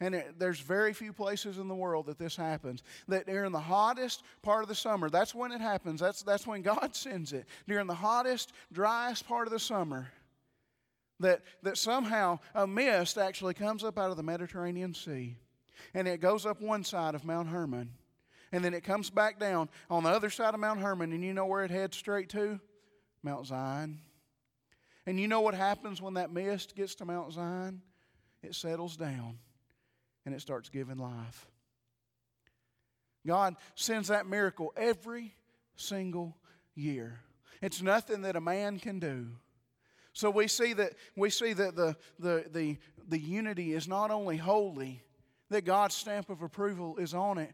And 0.00 0.14
it, 0.14 0.38
there's 0.38 0.60
very 0.60 0.92
few 0.92 1.12
places 1.12 1.56
in 1.56 1.68
the 1.68 1.74
world 1.74 2.06
that 2.06 2.18
this 2.18 2.36
happens. 2.36 2.82
That 3.08 3.26
during 3.26 3.52
the 3.52 3.60
hottest 3.60 4.22
part 4.42 4.62
of 4.62 4.68
the 4.68 4.74
summer, 4.74 5.08
that's 5.08 5.34
when 5.34 5.52
it 5.52 5.60
happens. 5.60 6.00
That's, 6.00 6.22
that's 6.22 6.46
when 6.46 6.62
God 6.62 6.94
sends 6.94 7.32
it. 7.32 7.46
During 7.66 7.86
the 7.86 7.94
hottest, 7.94 8.52
driest 8.72 9.26
part 9.26 9.46
of 9.46 9.52
the 9.52 9.58
summer, 9.58 10.08
that, 11.20 11.42
that 11.62 11.78
somehow 11.78 12.40
a 12.54 12.66
mist 12.66 13.16
actually 13.16 13.54
comes 13.54 13.84
up 13.84 13.98
out 13.98 14.10
of 14.10 14.16
the 14.16 14.22
Mediterranean 14.22 14.92
Sea. 14.94 15.36
And 15.92 16.08
it 16.08 16.20
goes 16.20 16.46
up 16.46 16.60
one 16.60 16.84
side 16.84 17.14
of 17.14 17.24
Mount 17.24 17.48
Hermon. 17.48 17.90
And 18.52 18.64
then 18.64 18.74
it 18.74 18.84
comes 18.84 19.10
back 19.10 19.38
down 19.38 19.68
on 19.90 20.04
the 20.04 20.10
other 20.10 20.30
side 20.30 20.54
of 20.54 20.60
Mount 20.60 20.80
Hermon. 20.80 21.12
And 21.12 21.24
you 21.24 21.34
know 21.34 21.46
where 21.46 21.64
it 21.64 21.70
heads 21.70 21.96
straight 21.96 22.28
to? 22.30 22.60
Mount 23.22 23.46
Zion. 23.46 24.00
And 25.06 25.18
you 25.18 25.28
know 25.28 25.40
what 25.40 25.54
happens 25.54 26.00
when 26.00 26.14
that 26.14 26.32
mist 26.32 26.76
gets 26.76 26.94
to 26.96 27.04
Mount 27.04 27.32
Zion? 27.32 27.82
it 28.44 28.54
settles 28.54 28.96
down 28.96 29.38
and 30.24 30.34
it 30.34 30.40
starts 30.40 30.68
giving 30.68 30.98
life. 30.98 31.46
God 33.26 33.56
sends 33.74 34.08
that 34.08 34.26
miracle 34.26 34.72
every 34.76 35.34
single 35.76 36.36
year. 36.74 37.20
It's 37.62 37.80
nothing 37.80 38.22
that 38.22 38.36
a 38.36 38.40
man 38.40 38.78
can 38.78 38.98
do. 38.98 39.28
So 40.12 40.30
we 40.30 40.46
see 40.46 40.74
that 40.74 40.92
we 41.16 41.30
see 41.30 41.54
that 41.54 41.74
the, 41.74 41.96
the, 42.18 42.44
the, 42.52 42.76
the 43.08 43.18
unity 43.18 43.72
is 43.72 43.88
not 43.88 44.10
only 44.10 44.36
holy, 44.36 45.02
that 45.50 45.64
God's 45.64 45.94
stamp 45.94 46.30
of 46.30 46.42
approval 46.42 46.96
is 46.96 47.14
on 47.14 47.38
it, 47.38 47.52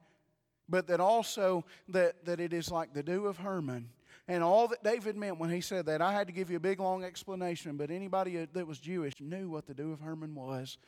but 0.69 0.87
that 0.87 1.01
also 1.01 1.65
that, 1.89 2.25
that 2.25 2.41
it 2.41 2.53
is 2.53 2.71
like 2.71 2.95
the 2.95 3.03
dew 3.03 3.27
of 3.27 3.39
Hermon. 3.39 3.91
And 4.29 4.45
all 4.45 4.69
that 4.69 4.85
David 4.85 5.17
meant 5.17 5.39
when 5.39 5.51
he 5.51 5.61
said 5.61 5.87
that, 5.87 6.01
I 6.01 6.13
had 6.13 6.29
to 6.29 6.33
give 6.33 6.51
you 6.51 6.57
a 6.57 6.61
big 6.61 6.79
long 6.79 7.03
explanation, 7.03 7.77
but 7.77 7.91
anybody 7.91 8.39
uh, 8.39 8.47
that 8.53 8.67
was 8.67 8.79
Jewish 8.79 9.15
knew 9.21 9.49
what 9.49 9.67
the 9.67 9.75
dew 9.75 9.93
of 9.93 10.01
Hermon 10.01 10.35
was. 10.35 10.79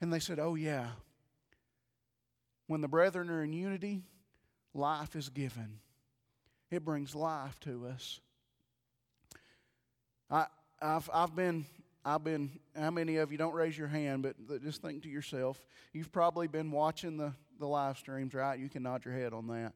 And 0.00 0.12
they 0.12 0.18
said, 0.18 0.38
Oh, 0.38 0.56
yeah. 0.56 0.88
When 2.66 2.80
the 2.80 2.88
brethren 2.88 3.30
are 3.30 3.42
in 3.42 3.52
unity, 3.52 4.02
life 4.74 5.16
is 5.16 5.28
given, 5.28 5.78
it 6.70 6.84
brings 6.84 7.14
life 7.14 7.58
to 7.60 7.86
us. 7.86 8.20
I, 10.30 10.46
I've, 10.82 11.08
I've 11.14 11.34
been 11.34 11.64
I've 12.08 12.22
been, 12.22 12.60
how 12.78 12.92
many 12.92 13.16
of 13.16 13.32
you 13.32 13.38
don't 13.38 13.52
raise 13.52 13.76
your 13.76 13.88
hand, 13.88 14.22
but 14.22 14.62
just 14.62 14.80
think 14.80 15.02
to 15.02 15.08
yourself, 15.08 15.58
you've 15.92 16.12
probably 16.12 16.46
been 16.46 16.70
watching 16.70 17.16
the, 17.16 17.32
the 17.58 17.66
live 17.66 17.98
streams, 17.98 18.32
right? 18.32 18.56
You 18.60 18.68
can 18.68 18.84
nod 18.84 19.04
your 19.04 19.12
head 19.12 19.32
on 19.32 19.48
that. 19.48 19.72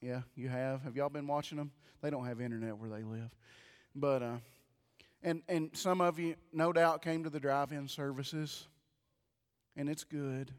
Yeah, 0.00 0.22
you 0.34 0.48
have. 0.48 0.82
Have 0.82 0.96
y'all 0.96 1.08
been 1.08 1.28
watching 1.28 1.56
them? 1.56 1.70
They 2.02 2.10
don't 2.10 2.26
have 2.26 2.40
internet 2.40 2.76
where 2.76 2.90
they 2.90 3.04
live. 3.04 3.30
But, 3.94 4.22
uh, 4.24 4.36
and, 5.22 5.42
and 5.48 5.70
some 5.74 6.00
of 6.00 6.18
you, 6.18 6.34
no 6.52 6.72
doubt, 6.72 7.02
came 7.02 7.22
to 7.22 7.30
the 7.30 7.38
drive 7.38 7.70
in 7.70 7.86
services, 7.86 8.66
and 9.76 9.88
it's 9.88 10.02
good. 10.02 10.50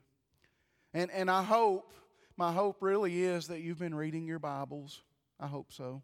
And, 0.93 1.11
and 1.11 1.29
I 1.29 1.43
hope, 1.43 1.91
my 2.37 2.53
hope 2.53 2.77
really 2.79 3.21
is 3.21 3.47
that 3.47 3.59
you've 3.59 3.79
been 3.79 3.95
reading 3.95 4.25
your 4.25 4.39
Bibles. 4.39 5.01
I 5.41 5.47
hope 5.47 5.73
so. 5.73 6.03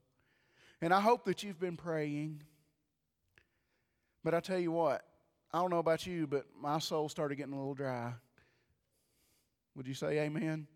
And 0.81 0.93
I 0.93 0.99
hope 0.99 1.23
that 1.25 1.43
you've 1.43 1.61
been 1.61 1.77
praying. 1.77 2.43
But 4.23 4.33
I 4.33 4.39
tell 4.39 4.59
you 4.59 4.71
what, 4.71 5.03
I 5.51 5.59
don't 5.59 5.69
know 5.69 5.79
about 5.79 6.05
you, 6.05 6.27
but 6.27 6.45
my 6.59 6.79
soul 6.79 7.09
started 7.09 7.35
getting 7.35 7.53
a 7.53 7.57
little 7.57 7.73
dry. 7.73 8.13
Would 9.75 9.87
you 9.87 9.93
say 9.93 10.19
amen? 10.19 10.67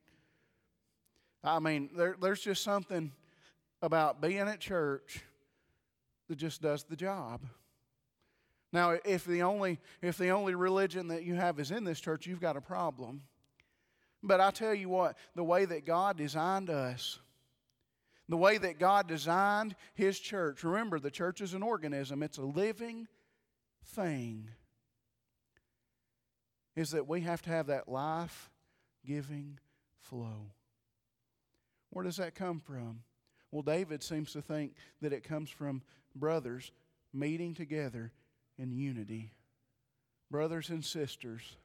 I 1.43 1.60
mean, 1.60 1.89
there, 1.95 2.15
there's 2.19 2.41
just 2.41 2.63
something 2.63 3.12
about 3.81 4.21
being 4.21 4.39
at 4.39 4.60
church 4.60 5.21
that 6.27 6.38
just 6.38 6.62
does 6.62 6.84
the 6.84 6.95
job. 6.95 7.41
Now, 8.73 8.97
if 9.05 9.25
the 9.25 9.43
only 9.43 9.79
if 10.01 10.17
the 10.17 10.29
only 10.29 10.55
religion 10.55 11.08
that 11.10 11.23
you 11.23 11.36
have 11.36 11.60
is 11.60 11.71
in 11.71 11.84
this 11.84 11.99
church, 11.99 12.25
you've 12.25 12.41
got 12.41 12.58
a 12.58 12.62
problem. 12.62 13.21
But 14.23 14.41
I 14.41 14.49
tell 14.51 14.73
you 14.73 14.89
what, 14.89 15.17
the 15.36 15.43
way 15.43 15.65
that 15.65 15.86
God 15.86 16.17
designed 16.17 16.69
us, 16.69 17.19
the 18.27 18.38
way 18.38 18.58
that 18.58 18.79
God 18.79 19.08
designed 19.08 19.75
His 19.93 20.19
church. 20.19 20.63
Remember, 20.63 20.99
the 20.99 21.12
church 21.12 21.41
is 21.41 21.53
an 21.53 21.62
organism. 21.62 22.23
It's 22.23 22.39
a 22.39 22.43
living 22.43 23.08
thing 23.86 24.50
is 26.76 26.91
that 26.91 27.08
we 27.08 27.21
have 27.21 27.41
to 27.43 27.50
have 27.50 27.67
that 27.67 27.88
life 27.88 28.50
giving 29.06 29.60
flow. 30.02 30.52
Where 31.89 32.04
does 32.04 32.17
that 32.17 32.36
come 32.36 32.60
from? 32.60 33.02
Well, 33.52 33.62
David 33.62 34.04
seems 34.04 34.34
to 34.34 34.41
think 34.41 34.74
that 35.02 35.13
it 35.13 35.24
comes 35.24 35.50
from 35.50 35.82
brothers 36.15 36.71
meeting 37.13 37.54
together 37.54 38.12
in 38.58 38.71
unity, 38.71 39.32
brothers 40.30 40.69
and 40.69 40.84
sisters. 40.84 41.56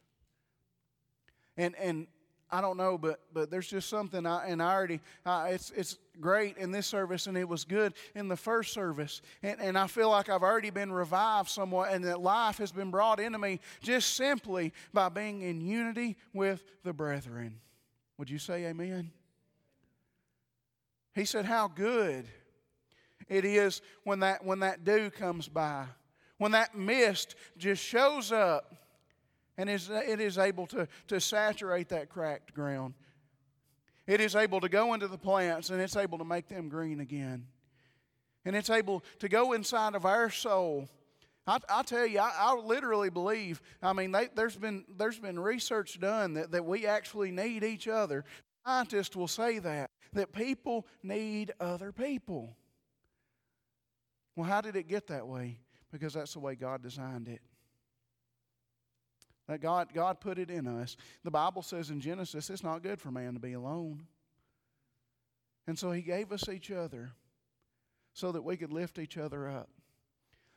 And, 1.57 1.75
and 1.77 2.07
I 2.53 2.61
don't 2.61 2.77
know, 2.77 2.99
but 2.99 3.21
but 3.33 3.51
there's 3.51 3.69
just 3.69 3.89
something. 3.89 4.27
I, 4.27 4.49
and 4.49 4.63
I 4.63 4.73
already, 4.75 5.01
uh, 5.25 5.49
it's 5.51 5.71
it's 5.71 5.99
great 6.21 6.57
in 6.57 6.73
this 6.73 6.87
service, 6.87 7.27
and 7.27 7.37
it 7.37 7.49
was 7.49 7.65
good 7.65 7.95
in 8.15 8.29
the 8.29 8.37
first 8.37 8.73
service. 8.73 9.23
And, 9.43 9.61
and 9.61 9.79
I 9.79 9.87
feel 9.87 10.11
like 10.11 10.29
I've 10.29 10.43
already 10.43 10.71
been 10.71 10.93
revived 10.93 11.49
somewhat, 11.49 11.93
and 11.93 12.05
that 12.05 12.21
life 12.21 12.59
has 12.59 12.73
been 12.73 12.91
brought 12.91 13.21
into 13.21 13.39
me 13.39 13.61
just 13.83 14.17
simply 14.17 14.73
by 14.93 15.09
being 15.09 15.43
in 15.43 15.61
unity 15.61 16.17
with 16.33 16.63
the 16.83 16.93
brethren. 16.93 17.61
Would 18.19 18.29
you 18.29 18.39
say 18.39 18.67
Amen? 18.67 19.11
He 21.15 21.25
said, 21.25 21.45
"How 21.45 21.69
good 21.69 22.27
it 23.29 23.45
is 23.45 23.81
when 24.03 24.21
that 24.21 24.45
when 24.45 24.61
that 24.61 24.85
dew 24.85 25.11
comes 25.11 25.49
by, 25.49 25.87
when 26.39 26.53
that 26.53 26.75
mist 26.75 27.37
just 27.57 27.83
shows 27.83 28.33
up." 28.33 28.75
And 29.57 29.69
it 29.69 30.21
is 30.21 30.39
able 30.39 30.67
to, 30.69 30.89
to 31.09 31.21
saturate 31.21 31.91
that 31.91 32.09
cracked 32.09 32.55
ground. 32.55 32.95
It 34.07 34.21
is 34.21 34.35
able 34.35 34.61
to 34.61 34.69
go 34.69 34.95
into 34.95 35.07
the 35.07 35.19
plants 35.19 35.71
and 35.71 35.81
it's 35.81 35.97
able 35.97 36.19
to 36.19 36.25
make 36.25 36.49
them 36.49 36.69
green 36.69 37.01
again. 37.01 37.47
And 38.45 38.57
it's 38.57 38.71
able 38.71 39.05
to 39.19 39.29
go 39.29 39.53
inside 39.53 39.95
of 39.95 40.07
our 40.07 40.31
soul. 40.31 40.89
I, 41.47 41.59
I 41.69 41.83
tell 41.83 42.07
you, 42.07 42.19
I, 42.19 42.33
I, 42.37 42.55
literally 42.55 43.11
believe, 43.11 43.61
I 43.83 43.93
mean, 43.93 44.13
they, 44.13 44.29
there's, 44.35 44.57
been, 44.57 44.85
there's 44.97 45.19
been 45.19 45.39
research 45.39 46.01
done 46.01 46.35
that, 46.35 46.53
that 46.53 46.65
we 46.65 46.87
actually 46.87 47.31
need 47.31 47.65
each 47.65 47.89
other. 47.89 48.25
Scientists 48.67 49.15
will 49.15 49.29
say 49.29 49.59
that, 49.59 49.91
that 50.13 50.33
people 50.33 50.87
need 51.03 51.53
other 51.61 51.93
people. 51.93 52.57
Well, 54.37 54.49
how 54.49 54.61
did 54.61 54.77
it 54.77 54.89
get 54.89 55.09
that 55.09 55.27
way? 55.27 55.59
Because 55.93 56.15
that's 56.15 56.33
the 56.33 56.41
way 56.41 56.55
God 56.55 56.83
designed 56.83 57.29
it. 57.29 57.41
That 59.51 59.61
God, 59.61 59.89
God 59.93 60.21
put 60.21 60.39
it 60.39 60.49
in 60.49 60.69
us. 60.69 60.97
The 61.25 61.31
Bible 61.33 61.63
says 61.63 61.91
in 61.91 62.01
Genesis, 62.01 62.51
it's 62.51 62.63
not 62.63 62.85
good 62.85 63.01
for 63.01 63.11
man 63.11 63.35
to 63.35 63.41
be 63.41 63.55
alone. 63.55 64.07
And 65.67 65.77
so 65.77 65.91
He 65.91 66.03
gave 66.03 66.31
us 66.31 66.49
each 66.49 66.71
other 66.71 67.11
so 68.13 68.31
that 68.31 68.43
we 68.43 68.57
could 68.57 68.73
lift 68.73 68.97
each 68.97 69.19
other 69.19 69.49
up. 69.49 69.69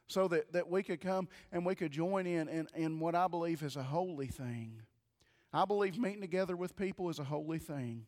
So 0.06 0.28
that, 0.28 0.54
that 0.54 0.70
we 0.70 0.84
could 0.84 1.02
come 1.02 1.28
and 1.52 1.66
we 1.66 1.74
could 1.74 1.92
join 1.92 2.28
in, 2.28 2.48
in 2.48 2.68
in 2.76 3.00
what 3.00 3.16
I 3.16 3.28
believe 3.28 3.64
is 3.64 3.78
a 3.78 3.84
holy 3.84 4.28
thing. 4.28 4.84
I 5.52 5.66
believe 5.66 5.98
meeting 5.98 6.22
together 6.22 6.56
with 6.56 6.76
people 6.76 7.10
is 7.10 7.18
a 7.18 7.24
holy 7.24 7.58
thing. 7.58 8.06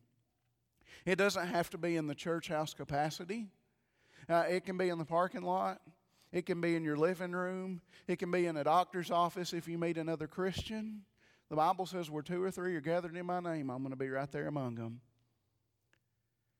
It 1.04 1.15
doesn't 1.15 1.48
have 1.48 1.71
to 1.71 1.80
be 1.80 1.95
in 1.95 2.06
the 2.06 2.13
church 2.13 2.50
house 2.50 2.76
capacity. 2.76 3.48
Uh, 4.30 4.43
it 4.48 4.65
can 4.65 4.78
be 4.78 4.89
in 4.89 5.00
the 5.00 5.06
parking 5.06 5.41
lot. 5.41 5.82
It 6.36 6.45
can 6.45 6.60
be 6.60 6.76
in 6.76 6.84
your 6.84 6.98
living 6.98 7.32
room. 7.32 7.80
It 8.10 8.19
can 8.19 8.30
be 8.30 8.45
in 8.45 8.58
a 8.58 8.63
doctor's 8.65 9.10
office 9.10 9.54
if 9.54 9.69
you 9.69 9.78
meet 9.78 9.98
another 9.98 10.28
Christian. 10.28 11.04
The 11.50 11.56
Bible 11.56 11.86
says, 11.86 12.12
where 12.12 12.21
two 12.21 12.43
or 12.43 12.52
three 12.52 12.76
are 12.76 12.82
gathered 12.82 13.15
in 13.15 13.26
my 13.26 13.39
name, 13.39 13.69
I'm 13.69 13.78
going 13.78 13.91
to 13.91 13.95
be 13.95 14.10
right 14.10 14.30
there 14.30 14.48
among 14.48 14.76
them. 14.76 15.00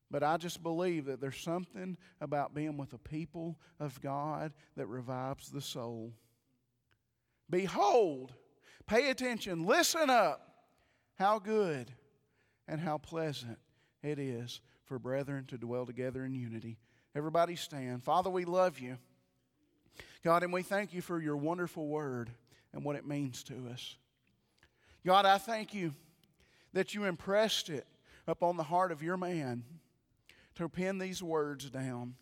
But 0.10 0.24
I 0.24 0.38
just 0.38 0.64
believe 0.64 1.08
that 1.08 1.20
there's 1.20 1.42
something 1.42 1.98
about 2.22 2.56
being 2.56 2.78
with 2.78 2.92
the 2.92 2.98
people 2.98 3.60
of 3.78 4.00
God 4.00 4.54
that 4.78 4.88
revives 4.88 5.50
the 5.50 5.60
soul. 5.60 6.14
Behold, 7.50 8.32
pay 8.88 9.10
attention, 9.10 9.66
listen 9.66 10.10
up, 10.10 10.56
how 11.16 11.38
good 11.38 11.92
and 12.66 12.80
how 12.80 12.98
pleasant 12.98 13.58
it 14.02 14.20
is 14.20 14.62
for 14.86 15.00
brethren 15.00 15.44
to 15.48 15.58
dwell 15.58 15.86
together 15.86 16.24
in 16.24 16.34
unity. 16.34 16.78
Everybody 17.14 17.58
stand. 17.58 18.06
Father, 18.06 18.30
we 18.30 18.46
love 18.46 18.80
you. 18.80 18.98
God, 20.26 20.42
and 20.42 20.52
we 20.52 20.64
thank 20.64 20.92
you 20.92 21.04
for 21.04 21.22
your 21.22 21.38
wonderful 21.38 21.86
word 21.86 22.32
and 22.74 22.84
what 22.84 22.96
it 22.96 23.06
means 23.06 23.44
to 23.44 23.54
us. 23.72 23.96
God, 25.06 25.24
I 25.24 25.38
thank 25.38 25.72
you 25.72 25.94
that 26.74 26.96
you 26.96 27.04
impressed 27.04 27.70
it 27.70 27.86
upon 28.26 28.58
the 28.58 28.64
heart 28.64 28.92
of 28.92 29.04
your 29.04 29.18
man 29.18 29.64
to 30.56 30.68
pen 30.68 30.98
these 30.98 31.22
words 31.22 31.70
down. 31.70 32.16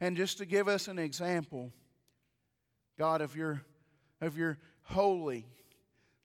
And 0.00 0.16
just 0.16 0.38
to 0.38 0.46
give 0.46 0.66
us 0.66 0.88
an 0.88 0.98
example, 0.98 1.72
God, 2.98 3.20
of 3.20 3.36
your, 3.36 3.62
of 4.20 4.36
your 4.36 4.58
holy, 4.82 5.46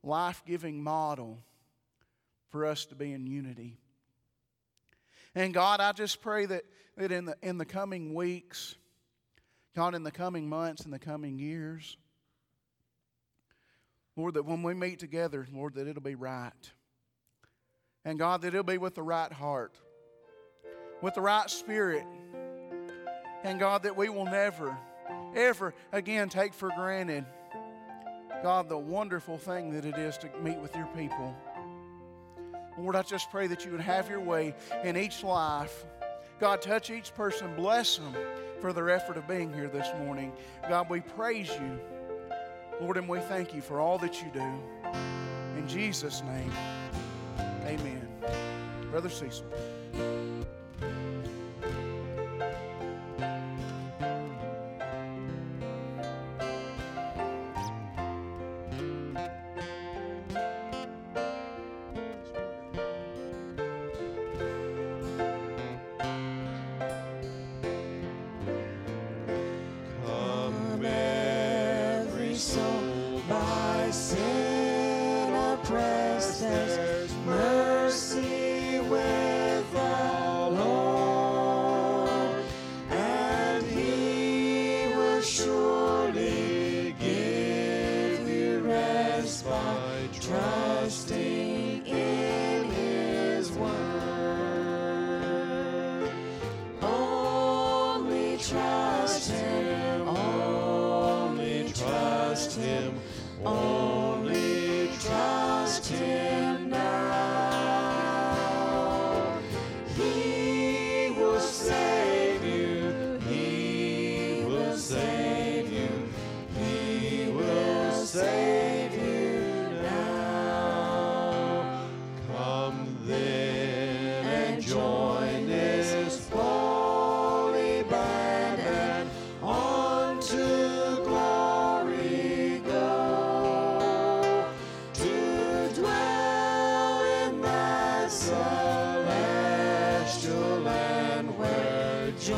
life 0.02 0.42
giving 0.48 0.82
model 0.82 1.44
for 2.50 2.66
us 2.66 2.86
to 2.86 2.96
be 2.96 3.14
in 3.14 3.28
unity. 3.28 3.78
And 5.36 5.54
God, 5.54 5.80
I 5.80 5.92
just 5.92 6.24
pray 6.24 6.48
that, 6.48 6.64
that 6.98 7.12
in, 7.12 7.26
the, 7.26 7.36
in 7.44 7.60
the 7.60 7.66
coming 7.66 8.16
weeks, 8.16 8.78
God, 9.76 9.96
in 9.96 10.04
the 10.04 10.12
coming 10.12 10.50
months 10.50 10.84
and 10.84 10.94
the 10.94 11.00
coming 11.00 11.40
years, 11.40 11.98
Lord, 14.18 14.34
that 14.34 14.44
when 14.44 14.64
we 14.64 14.74
meet 14.74 15.00
together, 15.00 15.48
Lord, 15.54 15.76
that 15.76 15.88
it'll 15.88 16.02
be 16.02 16.16
right. 16.16 16.52
And 18.04 18.20
God, 18.20 18.42
that 18.42 18.50
it'll 18.50 18.64
be 18.64 18.78
with 18.78 18.96
the 18.96 19.04
right 19.04 19.32
heart, 19.32 19.78
with 21.02 21.14
the 21.14 21.22
right 21.22 21.50
spirit. 21.50 22.06
And 23.44 23.60
God, 23.60 23.84
that 23.84 23.96
we 23.96 24.10
will 24.10 24.26
never, 24.26 24.78
ever 25.36 25.74
again 25.94 26.28
take 26.28 26.54
for 26.54 26.70
granted, 26.76 27.26
God, 28.44 28.68
the 28.68 28.78
wonderful 28.78 29.38
thing 29.38 29.72
that 29.72 29.86
it 29.86 29.98
is 29.98 30.18
to 30.18 30.30
meet 30.44 30.58
with 30.58 30.76
your 30.76 30.88
people. 30.88 31.34
Lord, 32.78 32.96
I 32.96 33.04
just 33.04 33.32
pray 33.32 33.48
that 33.48 33.64
you 33.64 33.72
would 33.72 33.82
have 33.82 34.10
your 34.10 34.20
way 34.20 34.54
in 34.84 34.98
each 34.98 35.24
life. 35.24 35.86
God, 36.40 36.62
touch 36.62 36.90
each 36.90 37.14
person, 37.14 37.56
bless 37.56 37.98
them 37.98 38.14
for 38.62 38.72
their 38.72 38.92
effort 38.92 39.18
of 39.18 39.28
being 39.28 39.52
here 39.52 39.68
this 39.68 39.88
morning. 40.00 40.32
God, 40.70 40.90
we 40.90 41.02
praise 41.02 41.50
you. 41.50 41.80
Lord, 42.80 42.98
and 42.98 43.10
we 43.10 43.20
thank 43.20 43.54
you 43.54 43.62
for 43.62 43.80
all 43.80 43.98
that 43.98 44.22
you 44.22 44.30
do. 44.34 44.54
In 45.58 45.68
Jesus' 45.68 46.22
name, 46.24 46.52
amen. 47.66 48.08
Brother 48.92 49.10
Cecil. 49.10 49.46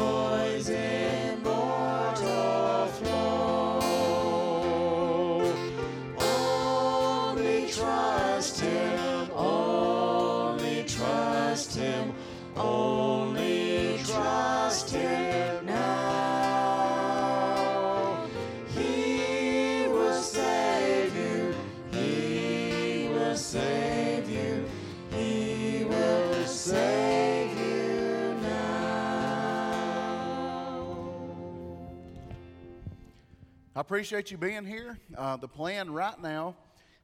Where 0.04 1.43
appreciate 33.84 34.32
you 34.32 34.38
being 34.38 34.66
here. 34.66 34.98
Uh, 35.18 35.36
the 35.36 35.48
plan 35.48 35.92
right 35.92 36.18
now 36.22 36.56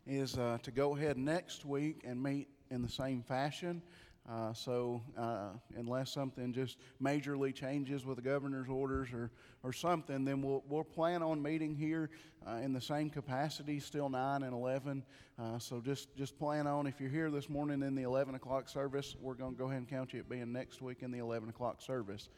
is 0.07 0.37
uh, 0.37 0.57
to 0.63 0.71
go 0.71 0.95
ahead 0.95 1.17
next 1.17 1.65
week 1.65 2.03
and 2.05 2.23
meet 2.23 2.47
in 2.71 2.81
the 2.81 2.87
same 2.87 3.21
fashion. 3.21 3.81
Uh, 4.29 4.53
so, 4.53 5.01
uh, 5.17 5.49
unless 5.75 6.09
something 6.09 6.53
just 6.53 6.77
majorly 7.03 7.53
changes 7.53 8.05
with 8.05 8.15
the 8.15 8.21
governor's 8.21 8.69
orders 8.69 9.11
or, 9.11 9.29
or 9.61 9.73
something, 9.73 10.23
then 10.23 10.41
we'll, 10.41 10.63
we'll 10.69 10.85
plan 10.85 11.21
on 11.21 11.41
meeting 11.41 11.75
here 11.75 12.11
uh, 12.47 12.61
in 12.63 12.71
the 12.71 12.79
same 12.79 13.09
capacity, 13.09 13.77
still 13.81 14.07
9 14.07 14.43
and 14.43 14.53
11. 14.53 15.03
Uh, 15.37 15.59
so, 15.59 15.81
just, 15.81 16.15
just 16.15 16.39
plan 16.39 16.65
on, 16.65 16.87
if 16.87 17.01
you're 17.01 17.09
here 17.09 17.29
this 17.29 17.49
morning 17.49 17.83
in 17.83 17.93
the 17.93 18.03
11 18.03 18.35
o'clock 18.35 18.69
service, 18.69 19.17
we're 19.19 19.33
going 19.33 19.51
to 19.51 19.57
go 19.57 19.65
ahead 19.65 19.79
and 19.79 19.89
count 19.89 20.13
you 20.13 20.21
at 20.21 20.29
being 20.29 20.53
next 20.53 20.81
week 20.81 20.99
in 21.01 21.11
the 21.11 21.19
11 21.19 21.49
o'clock 21.49 21.81
service 21.81 22.29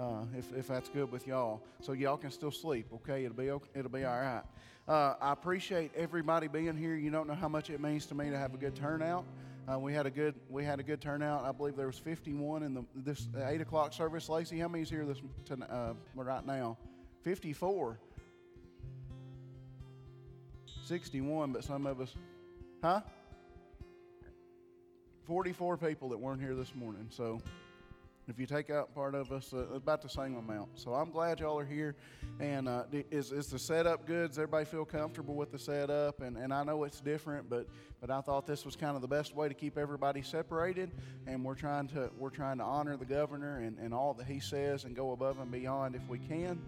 uh, 0.00 0.24
if, 0.36 0.52
if 0.56 0.66
that's 0.66 0.88
good 0.88 1.12
with 1.12 1.26
y'all. 1.26 1.60
So 1.82 1.92
y'all 1.92 2.16
can 2.16 2.30
still 2.30 2.50
sleep, 2.50 2.86
okay? 2.94 3.24
It'll 3.24 3.36
be 3.36 3.50
okay, 3.50 3.68
it'll 3.74 3.90
be 3.90 4.04
all 4.04 4.18
right. 4.18 4.42
Uh, 4.88 5.14
I 5.20 5.32
appreciate 5.32 5.92
everybody 5.94 6.48
being 6.48 6.76
here. 6.76 6.96
You 6.96 7.10
don't 7.10 7.28
know 7.28 7.34
how 7.34 7.48
much 7.48 7.70
it 7.70 7.80
means 7.80 8.06
to 8.06 8.14
me 8.14 8.30
to 8.30 8.38
have 8.38 8.54
a 8.54 8.56
good 8.56 8.74
turnout. 8.74 9.24
Uh, 9.70 9.78
we 9.78 9.92
had 9.92 10.06
a 10.06 10.10
good 10.10 10.34
we 10.48 10.64
had 10.64 10.80
a 10.80 10.82
good 10.82 11.00
turnout. 11.00 11.44
I 11.44 11.52
believe 11.52 11.76
there 11.76 11.86
was 11.86 11.98
51 11.98 12.62
in 12.62 12.74
the 12.74 12.84
this 12.96 13.28
eight 13.46 13.60
o'clock 13.60 13.92
service. 13.92 14.28
Lacey, 14.28 14.58
how 14.58 14.68
many's 14.68 14.90
here 14.90 15.04
this 15.04 15.18
to, 15.46 15.54
uh, 15.70 15.92
right 16.14 16.46
now? 16.46 16.78
54. 17.22 17.98
61, 20.86 21.52
but 21.52 21.62
some 21.62 21.86
of 21.86 22.00
us, 22.00 22.12
huh? 22.82 23.00
44 25.26 25.76
people 25.76 26.08
that 26.08 26.18
weren't 26.18 26.40
here 26.40 26.56
this 26.56 26.74
morning. 26.74 27.06
So 27.10 27.40
if 28.30 28.38
you 28.38 28.46
take 28.46 28.70
out 28.70 28.94
part 28.94 29.14
of 29.14 29.32
us, 29.32 29.52
uh, 29.52 29.66
about 29.74 30.00
the 30.02 30.08
same 30.08 30.36
amount. 30.36 30.78
So 30.78 30.94
I'm 30.94 31.10
glad 31.10 31.40
y'all 31.40 31.58
are 31.58 31.64
here. 31.64 31.96
And 32.38 32.68
uh, 32.68 32.84
is, 33.10 33.32
is 33.32 33.48
the 33.48 33.58
setup 33.58 34.06
good? 34.06 34.28
Does 34.28 34.38
everybody 34.38 34.64
feel 34.64 34.84
comfortable 34.84 35.34
with 35.34 35.50
the 35.50 35.58
setup? 35.58 36.20
And, 36.20 36.36
and 36.36 36.54
I 36.54 36.62
know 36.62 36.84
it's 36.84 37.00
different, 37.00 37.50
but 37.50 37.66
but 38.00 38.10
I 38.10 38.22
thought 38.22 38.46
this 38.46 38.64
was 38.64 38.76
kind 38.76 38.96
of 38.96 39.02
the 39.02 39.08
best 39.08 39.34
way 39.34 39.48
to 39.48 39.54
keep 39.54 39.76
everybody 39.76 40.22
separated. 40.22 40.90
And 41.26 41.44
we're 41.44 41.54
trying 41.54 41.88
to 41.88 42.10
we're 42.18 42.30
trying 42.30 42.58
to 42.58 42.64
honor 42.64 42.96
the 42.96 43.04
governor 43.04 43.58
and, 43.58 43.78
and 43.78 43.92
all 43.92 44.14
that 44.14 44.26
he 44.26 44.40
says 44.40 44.84
and 44.84 44.96
go 44.96 45.12
above 45.12 45.38
and 45.38 45.50
beyond 45.50 45.94
if 45.94 46.08
we 46.08 46.18
can. 46.18 46.62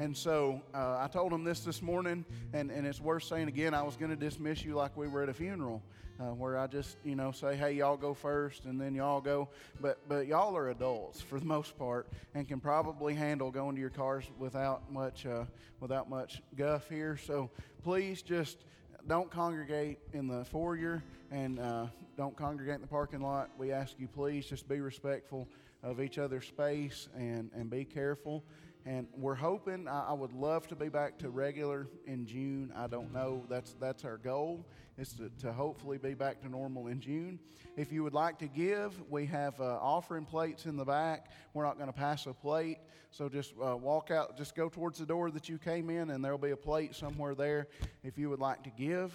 And 0.00 0.16
so 0.16 0.60
uh, 0.74 0.98
I 0.98 1.06
told 1.06 1.32
him 1.32 1.44
this 1.44 1.60
this 1.60 1.80
morning, 1.80 2.24
and, 2.52 2.70
and 2.72 2.84
it's 2.84 3.00
worth 3.00 3.22
saying 3.24 3.46
again. 3.46 3.74
I 3.74 3.82
was 3.82 3.96
going 3.96 4.10
to 4.10 4.16
dismiss 4.16 4.64
you 4.64 4.74
like 4.74 4.96
we 4.96 5.06
were 5.06 5.22
at 5.22 5.28
a 5.28 5.34
funeral, 5.34 5.82
uh, 6.18 6.34
where 6.34 6.58
I 6.58 6.66
just 6.66 6.96
you 7.04 7.14
know 7.14 7.30
say, 7.30 7.54
hey, 7.54 7.74
y'all 7.74 7.96
go 7.96 8.12
first, 8.12 8.64
and 8.64 8.80
then 8.80 8.96
y'all 8.96 9.20
go. 9.20 9.48
But 9.80 10.00
but 10.08 10.26
y'all 10.26 10.56
are 10.56 10.70
adults 10.70 11.20
for 11.20 11.38
the 11.38 11.46
most 11.46 11.78
part, 11.78 12.08
and 12.34 12.48
can 12.48 12.58
probably 12.58 13.14
handle 13.14 13.52
going 13.52 13.76
to 13.76 13.80
your 13.80 13.90
cars 13.90 14.24
without 14.36 14.90
much 14.90 15.26
uh, 15.26 15.44
without 15.78 16.10
much 16.10 16.42
guff 16.56 16.88
here. 16.88 17.16
So 17.16 17.50
please 17.84 18.20
just 18.20 18.64
don't 19.06 19.30
congregate 19.30 19.98
in 20.12 20.26
the 20.26 20.44
foyer 20.44 21.04
and 21.30 21.60
uh, 21.60 21.86
don't 22.16 22.36
congregate 22.36 22.76
in 22.76 22.80
the 22.80 22.86
parking 22.88 23.20
lot. 23.20 23.50
We 23.58 23.70
ask 23.70 23.94
you 23.98 24.08
please 24.08 24.46
just 24.46 24.68
be 24.68 24.80
respectful 24.80 25.48
of 25.84 26.00
each 26.00 26.18
other's 26.18 26.46
space 26.46 27.08
and 27.16 27.50
and 27.54 27.70
be 27.70 27.84
careful. 27.84 28.42
And 28.86 29.06
we're 29.16 29.34
hoping. 29.34 29.88
I, 29.88 30.08
I 30.10 30.12
would 30.12 30.32
love 30.34 30.68
to 30.68 30.76
be 30.76 30.88
back 30.88 31.18
to 31.18 31.30
regular 31.30 31.88
in 32.06 32.26
June. 32.26 32.72
I 32.76 32.86
don't 32.86 33.12
know. 33.12 33.44
That's 33.48 33.74
that's 33.80 34.04
our 34.04 34.18
goal. 34.18 34.66
Is 34.98 35.14
to, 35.14 35.30
to 35.40 35.52
hopefully 35.52 35.98
be 35.98 36.14
back 36.14 36.40
to 36.42 36.48
normal 36.48 36.86
in 36.86 37.00
June. 37.00 37.40
If 37.76 37.90
you 37.90 38.04
would 38.04 38.14
like 38.14 38.38
to 38.38 38.46
give, 38.46 38.92
we 39.10 39.26
have 39.26 39.60
uh, 39.60 39.78
offering 39.80 40.24
plates 40.24 40.66
in 40.66 40.76
the 40.76 40.84
back. 40.84 41.30
We're 41.52 41.64
not 41.64 41.78
going 41.78 41.88
to 41.88 41.98
pass 41.98 42.26
a 42.26 42.32
plate, 42.32 42.78
so 43.10 43.28
just 43.28 43.54
uh, 43.60 43.76
walk 43.76 44.12
out. 44.12 44.36
Just 44.36 44.54
go 44.54 44.68
towards 44.68 44.98
the 44.98 45.06
door 45.06 45.32
that 45.32 45.48
you 45.48 45.58
came 45.58 45.90
in, 45.90 46.10
and 46.10 46.24
there'll 46.24 46.38
be 46.38 46.52
a 46.52 46.56
plate 46.56 46.94
somewhere 46.94 47.34
there. 47.34 47.66
If 48.04 48.18
you 48.18 48.30
would 48.30 48.38
like 48.40 48.62
to 48.64 48.70
give. 48.70 49.12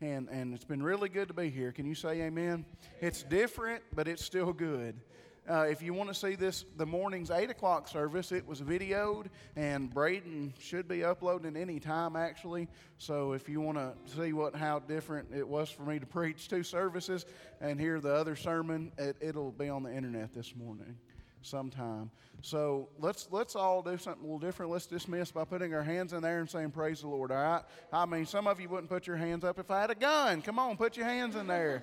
And, 0.00 0.28
and 0.30 0.52
it's 0.52 0.64
been 0.64 0.82
really 0.82 1.08
good 1.08 1.28
to 1.28 1.34
be 1.34 1.48
here. 1.48 1.70
Can 1.70 1.86
you 1.86 1.94
say 1.94 2.22
amen? 2.22 2.66
It's 3.00 3.22
different, 3.22 3.84
but 3.94 4.08
it's 4.08 4.24
still 4.24 4.52
good. 4.52 5.00
Uh, 5.48 5.66
if 5.68 5.82
you 5.82 5.92
want 5.92 6.08
to 6.08 6.14
see 6.14 6.36
this, 6.36 6.64
the 6.76 6.86
morning's 6.86 7.30
8 7.30 7.50
o'clock 7.50 7.88
service, 7.88 8.30
it 8.30 8.46
was 8.46 8.60
videoed, 8.60 9.26
and 9.56 9.92
Braden 9.92 10.54
should 10.60 10.86
be 10.86 11.02
uploading 11.02 11.56
any 11.56 11.80
time, 11.80 12.14
actually. 12.14 12.68
So 12.98 13.32
if 13.32 13.48
you 13.48 13.60
want 13.60 13.76
to 13.76 13.94
see 14.16 14.32
what 14.32 14.54
how 14.54 14.78
different 14.78 15.30
it 15.34 15.46
was 15.46 15.68
for 15.68 15.82
me 15.82 15.98
to 15.98 16.06
preach 16.06 16.46
two 16.46 16.62
services 16.62 17.26
and 17.60 17.80
hear 17.80 17.98
the 17.98 18.14
other 18.14 18.36
sermon, 18.36 18.92
it, 18.96 19.16
it'll 19.20 19.50
be 19.50 19.68
on 19.68 19.82
the 19.82 19.92
internet 19.92 20.32
this 20.32 20.54
morning 20.54 20.96
sometime. 21.42 22.12
So 22.40 22.88
let's 23.00 23.26
let's 23.32 23.56
all 23.56 23.82
do 23.82 23.98
something 23.98 24.22
a 24.22 24.26
little 24.26 24.38
different. 24.38 24.70
Let's 24.70 24.86
dismiss 24.86 25.32
by 25.32 25.44
putting 25.44 25.74
our 25.74 25.82
hands 25.82 26.12
in 26.12 26.22
there 26.22 26.38
and 26.38 26.48
saying 26.48 26.70
praise 26.70 27.00
the 27.00 27.08
Lord. 27.08 27.32
All 27.32 27.42
right. 27.42 27.62
I 27.92 28.06
mean, 28.06 28.26
some 28.26 28.46
of 28.46 28.60
you 28.60 28.68
wouldn't 28.68 28.88
put 28.88 29.08
your 29.08 29.16
hands 29.16 29.42
up 29.42 29.58
if 29.58 29.70
I 29.72 29.80
had 29.80 29.90
a 29.90 29.96
gun. 29.96 30.40
Come 30.42 30.60
on, 30.60 30.76
put 30.76 30.96
your 30.96 31.06
hands 31.06 31.34
in 31.34 31.48
there. 31.48 31.82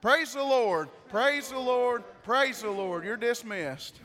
Praise 0.00 0.34
the 0.34 0.42
Lord. 0.42 0.88
Praise 1.08 1.50
the 1.50 1.58
Lord. 1.58 2.04
Praise 2.22 2.62
the 2.62 2.70
Lord. 2.70 3.04
You're 3.04 3.16
dismissed. 3.16 4.00